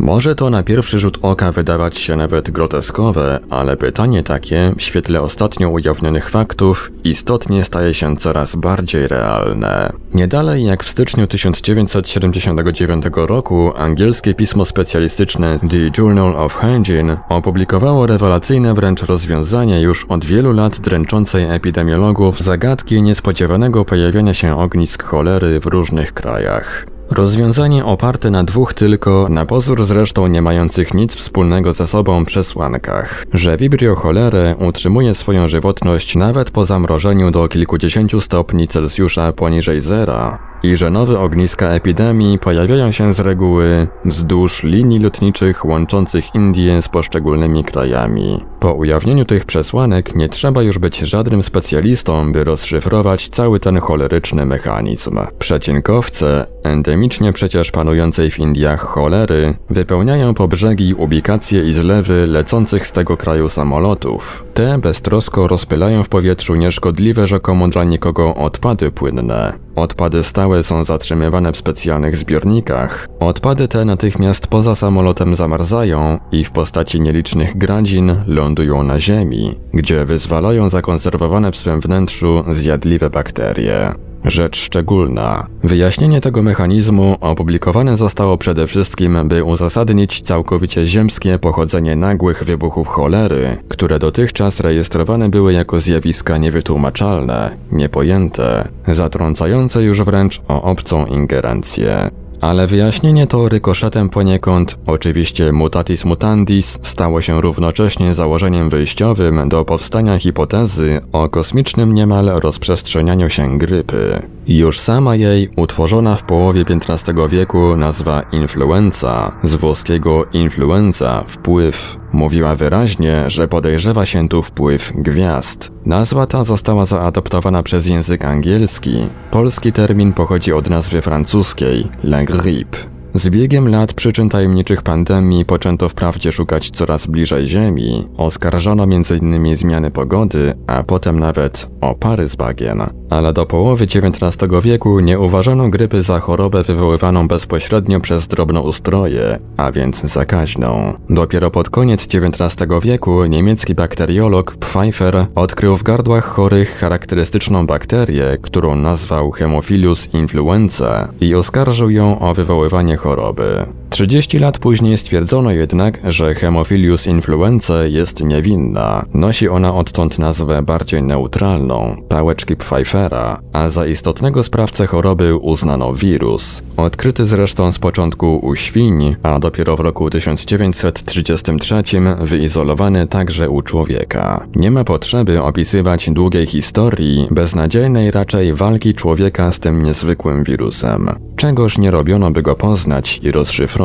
Może 0.00 0.34
to 0.34 0.50
na 0.50 0.62
pierwszy 0.62 0.98
rzut 0.98 1.18
oka 1.22 1.52
wydawać 1.52 1.98
się 1.98 2.16
nawet 2.16 2.50
groteskowe, 2.50 3.40
ale 3.50 3.76
pytanie 3.76 4.22
takie, 4.22 4.72
w 4.78 4.82
świetle 4.82 5.22
ostatnio 5.22 5.68
ujawnionych 5.70 6.30
faktów, 6.30 6.90
istotnie 7.04 7.64
staje 7.64 7.94
się 7.94 8.16
coraz 8.16 8.56
bardziej 8.56 9.08
realne. 9.08 9.92
Nie 10.14 10.28
dalej 10.28 10.64
jak 10.64 10.84
w 10.84 10.88
styczniu 10.88 11.26
1979 11.26 13.04
roku 13.14 13.72
angielskie 13.76 14.34
pismo 14.34 14.64
specjalistyczne 14.64 15.58
The 15.58 16.00
Journal 16.02 16.36
of 16.36 16.56
Hygiene 16.56 17.16
opublikowało 17.28 18.06
rewelacyjne 18.06 18.74
wręcz 18.74 19.02
rozwiązanie 19.02 19.80
już 19.80 20.04
od 20.04 20.24
wielu 20.24 20.52
lat 20.52 20.80
dręczącej 20.80 21.44
epidemiologów 21.44 22.40
zagadki 22.40 23.02
niespodziewanego 23.02 23.84
pojawiania 23.84 24.34
się 24.34 24.58
ognisk 24.58 25.02
cholery 25.02 25.60
w 25.60 25.66
różnych 25.66 26.12
krajach. 26.12 26.86
Rozwiązanie 27.10 27.84
oparte 27.84 28.30
na 28.30 28.44
dwóch 28.44 28.74
tylko, 28.74 29.26
na 29.30 29.46
pozór 29.46 29.84
zresztą 29.84 30.26
nie 30.26 30.42
mających 30.42 30.94
nic 30.94 31.14
wspólnego 31.14 31.72
ze 31.72 31.86
sobą 31.86 32.24
przesłankach, 32.24 33.24
że 33.32 33.56
Vibrio 33.56 33.94
cholerae 33.94 34.56
utrzymuje 34.56 35.14
swoją 35.14 35.48
żywotność 35.48 36.16
nawet 36.16 36.50
po 36.50 36.64
zamrożeniu 36.64 37.30
do 37.30 37.48
kilkudziesięciu 37.48 38.20
stopni 38.20 38.68
Celsjusza 38.68 39.32
poniżej 39.32 39.80
zera, 39.80 40.49
i 40.62 40.76
że 40.76 40.90
nowe 40.90 41.20
ogniska 41.20 41.68
epidemii 41.68 42.38
pojawiają 42.38 42.92
się 42.92 43.14
z 43.14 43.20
reguły 43.20 43.88
wzdłuż 44.04 44.62
linii 44.62 44.98
lotniczych 44.98 45.64
łączących 45.64 46.34
Indie 46.34 46.82
z 46.82 46.88
poszczególnymi 46.88 47.64
krajami. 47.64 48.44
Po 48.60 48.72
ujawnieniu 48.72 49.24
tych 49.24 49.44
przesłanek 49.44 50.14
nie 50.14 50.28
trzeba 50.28 50.62
już 50.62 50.78
być 50.78 50.98
żadnym 50.98 51.42
specjalistą, 51.42 52.32
by 52.32 52.44
rozszyfrować 52.44 53.28
cały 53.28 53.60
ten 53.60 53.78
choleryczny 53.78 54.46
mechanizm. 54.46 55.18
Przecinkowce, 55.38 56.46
endemicznie 56.62 57.32
przecież 57.32 57.70
panującej 57.70 58.30
w 58.30 58.38
Indiach 58.38 58.80
cholery, 58.80 59.54
wypełniają 59.70 60.34
po 60.34 60.48
brzegi 60.48 60.94
ubikacje 60.94 61.68
i 61.68 61.72
zlewy 61.72 62.26
lecących 62.26 62.86
z 62.86 62.92
tego 62.92 63.16
kraju 63.16 63.48
samolotów. 63.48 64.44
Te 64.54 64.78
beztrosko 64.78 65.48
rozpylają 65.48 66.04
w 66.04 66.08
powietrzu 66.08 66.54
nieszkodliwe 66.54 67.26
rzekomo 67.26 67.68
dla 67.68 67.84
nikogo 67.84 68.34
odpady 68.34 68.90
płynne. 68.90 69.52
Odpady 69.80 70.22
stałe 70.22 70.62
są 70.62 70.84
zatrzymywane 70.84 71.52
w 71.52 71.56
specjalnych 71.56 72.16
zbiornikach. 72.16 73.08
Odpady 73.20 73.68
te 73.68 73.84
natychmiast 73.84 74.46
poza 74.46 74.74
samolotem 74.74 75.34
zamarzają 75.34 76.18
i 76.32 76.44
w 76.44 76.50
postaci 76.50 77.00
nielicznych 77.00 77.58
gradzin 77.58 78.16
lądują 78.26 78.82
na 78.82 79.00
ziemi, 79.00 79.54
gdzie 79.74 80.04
wyzwalają 80.04 80.68
zakonserwowane 80.68 81.52
w 81.52 81.56
swym 81.56 81.80
wnętrzu 81.80 82.44
zjadliwe 82.48 83.10
bakterie. 83.10 84.09
Rzecz 84.24 84.56
szczególna. 84.56 85.46
Wyjaśnienie 85.64 86.20
tego 86.20 86.42
mechanizmu 86.42 87.16
opublikowane 87.20 87.96
zostało 87.96 88.38
przede 88.38 88.66
wszystkim, 88.66 89.28
by 89.28 89.44
uzasadnić 89.44 90.22
całkowicie 90.22 90.86
ziemskie 90.86 91.38
pochodzenie 91.38 91.96
nagłych 91.96 92.44
wybuchów 92.44 92.88
cholery, 92.88 93.56
które 93.68 93.98
dotychczas 93.98 94.60
rejestrowane 94.60 95.28
były 95.28 95.52
jako 95.52 95.80
zjawiska 95.80 96.38
niewytłumaczalne, 96.38 97.56
niepojęte, 97.72 98.68
zatrącające 98.88 99.82
już 99.82 100.02
wręcz 100.02 100.40
o 100.48 100.62
obcą 100.62 101.06
ingerencję. 101.06 102.10
Ale 102.40 102.66
wyjaśnienie 102.66 103.26
to 103.26 103.48
rykoszetem 103.48 104.08
poniekąd, 104.08 104.78
oczywiście 104.86 105.52
mutatis 105.52 106.04
mutandis, 106.04 106.78
stało 106.82 107.22
się 107.22 107.40
równocześnie 107.40 108.14
założeniem 108.14 108.70
wyjściowym 108.70 109.48
do 109.48 109.64
powstania 109.64 110.18
hipotezy 110.18 111.00
o 111.12 111.28
kosmicznym 111.28 111.94
niemal 111.94 112.26
rozprzestrzenianiu 112.26 113.30
się 113.30 113.58
grypy. 113.58 114.22
Już 114.46 114.78
sama 114.78 115.16
jej, 115.16 115.48
utworzona 115.56 116.16
w 116.16 116.22
połowie 116.22 116.64
XV 116.88 117.28
wieku 117.28 117.76
nazwa 117.76 118.22
influenza, 118.32 119.36
z 119.42 119.54
włoskiego 119.54 120.24
influenza, 120.32 121.24
wpływ, 121.26 121.96
mówiła 122.12 122.56
wyraźnie, 122.56 123.24
że 123.26 123.48
podejrzewa 123.48 124.06
się 124.06 124.28
tu 124.28 124.42
wpływ 124.42 124.92
gwiazd. 124.94 125.70
Nazwa 125.86 126.26
ta 126.26 126.44
została 126.44 126.84
zaadoptowana 126.84 127.62
przez 127.62 127.86
język 127.86 128.24
angielski. 128.24 128.96
Polski 129.30 129.72
termin 129.72 130.12
pochodzi 130.12 130.52
od 130.52 130.70
nazwy 130.70 131.02
francuskiej, 131.02 131.88
Rieb, 132.32 132.76
Z 133.14 133.28
biegiem 133.28 133.68
lat 133.68 133.92
przyczyn 133.92 134.28
tajemniczych 134.28 134.82
pandemii 134.82 135.44
poczęto 135.44 135.88
wprawdzie 135.88 136.32
szukać 136.32 136.70
coraz 136.70 137.06
bliżej 137.06 137.46
Ziemi, 137.46 138.08
oskarżono 138.16 138.82
m.in. 138.82 139.56
zmiany 139.56 139.90
pogody, 139.90 140.54
a 140.66 140.82
potem 140.82 141.18
nawet 141.18 141.70
opary 141.80 142.28
z 142.28 142.36
bagien. 142.36 142.82
Ale 143.10 143.32
do 143.32 143.46
połowy 143.46 143.84
XIX 143.84 144.52
wieku 144.62 145.00
nie 145.00 145.18
uważano 145.18 145.68
grypy 145.68 146.02
za 146.02 146.20
chorobę 146.20 146.62
wywoływaną 146.62 147.28
bezpośrednio 147.28 148.00
przez 148.00 148.26
drobnoustroje, 148.26 149.38
a 149.56 149.72
więc 149.72 150.00
zakaźną. 150.00 150.94
Dopiero 151.08 151.50
pod 151.50 151.70
koniec 151.70 152.08
XIX 152.14 152.70
wieku 152.82 153.24
niemiecki 153.24 153.74
bakteriolog 153.74 154.56
Pfeiffer 154.56 155.26
odkrył 155.34 155.76
w 155.76 155.82
gardłach 155.82 156.24
chorych 156.24 156.76
charakterystyczną 156.78 157.66
bakterię, 157.66 158.38
którą 158.42 158.76
nazwał 158.76 159.30
Hemophilus 159.30 160.14
influenza 160.14 161.08
i 161.20 161.34
oskarżył 161.34 161.90
ją 161.90 162.18
o 162.18 162.34
wywoływanie 162.34 162.96
choroby. 163.00 163.79
30 163.90 164.38
lat 164.38 164.58
później 164.58 164.96
stwierdzono 164.96 165.50
jednak, 165.50 165.98
że 166.04 166.34
Hemophilus 166.34 167.06
influenza 167.06 167.84
jest 167.84 168.24
niewinna. 168.24 169.04
Nosi 169.14 169.48
ona 169.48 169.74
odtąd 169.74 170.18
nazwę 170.18 170.62
bardziej 170.62 171.02
neutralną 171.02 171.96
pałeczki 172.08 172.56
Pfeiffera, 172.56 173.40
a 173.52 173.68
za 173.68 173.86
istotnego 173.86 174.42
sprawcę 174.42 174.86
choroby 174.86 175.36
uznano 175.36 175.94
wirus. 175.94 176.62
Odkryty 176.76 177.26
zresztą 177.26 177.72
z 177.72 177.78
początku 177.78 178.38
u 178.42 178.56
świń, 178.56 179.16
a 179.22 179.38
dopiero 179.38 179.76
w 179.76 179.80
roku 179.80 180.10
1933 180.10 181.82
wyizolowany 182.20 183.06
także 183.06 183.50
u 183.50 183.62
człowieka. 183.62 184.46
Nie 184.56 184.70
ma 184.70 184.84
potrzeby 184.84 185.42
opisywać 185.42 186.10
długiej 186.10 186.46
historii, 186.46 187.28
beznadziejnej 187.30 188.10
raczej 188.10 188.54
walki 188.54 188.94
człowieka 188.94 189.52
z 189.52 189.60
tym 189.60 189.82
niezwykłym 189.82 190.44
wirusem. 190.44 191.10
Czegoż 191.36 191.78
nie 191.78 191.90
robiono, 191.90 192.30
by 192.30 192.42
go 192.42 192.54
poznać 192.54 193.20
i 193.22 193.30
rozszyfrować. 193.30 193.79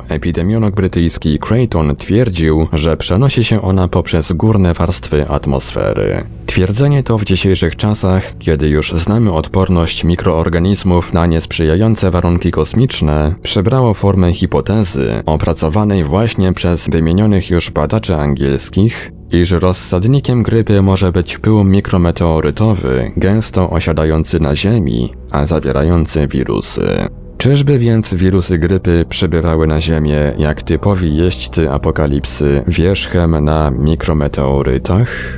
epidemiolog 0.10 0.76
brytyjski 0.76 1.40
Creighton 1.40 1.96
twierdził, 1.96 2.68
że 2.74 2.98
przenosi 2.98 3.44
się 3.44 3.62
ona 3.62 3.88
poprzez 3.88 4.32
górne 4.32 4.74
warstwy 4.74 5.30
atmosfery. 5.30 6.24
Twierdzenie 6.46 7.04
to 7.04 7.18
w 7.18 7.26
dzisiejszych 7.26 7.76
czasach, 7.76 8.38
kiedy 8.40 8.70
już 8.70 8.92
znamy 8.92 9.34
odporność 9.34 10.04
mikroorganizmów 10.04 11.13
na 11.13 11.26
niesprzyjające 11.26 12.12
warunki 12.12 12.52
kosmiczne, 12.52 13.36
przybrało 13.44 13.94
formę 13.94 14.34
hipotezy 14.34 15.24
opracowanej 15.26 16.04
właśnie 16.04 16.54
przez 16.54 16.90
wymienionych 16.90 17.50
już 17.50 17.72
badaczy 17.72 18.16
angielskich, 18.16 19.12
iż 19.32 19.52
rozsadnikiem 19.52 20.44
grypy 20.44 20.82
może 20.82 21.12
być 21.12 21.38
pył 21.38 21.63
mikrometeorytowy, 21.63 23.12
gęsto 23.18 23.70
osiadający 23.70 24.40
na 24.40 24.56
Ziemi, 24.56 25.13
a 25.32 25.46
zawierający 25.46 26.28
wirusy. 26.28 27.08
Czyżby 27.38 27.80
więc 27.80 28.13
wirusy 28.13 28.58
grypy 28.58 29.06
przybywały 29.10 29.68
na 29.68 29.82
Ziemię 29.82 30.34
jak 30.38 30.63
typowi 30.63 31.16
jeźdźcy 31.16 31.72
apokalipsy 31.72 32.63
wierzchem 32.68 33.46
na 33.46 33.72
mikrometeorytach? 33.72 35.38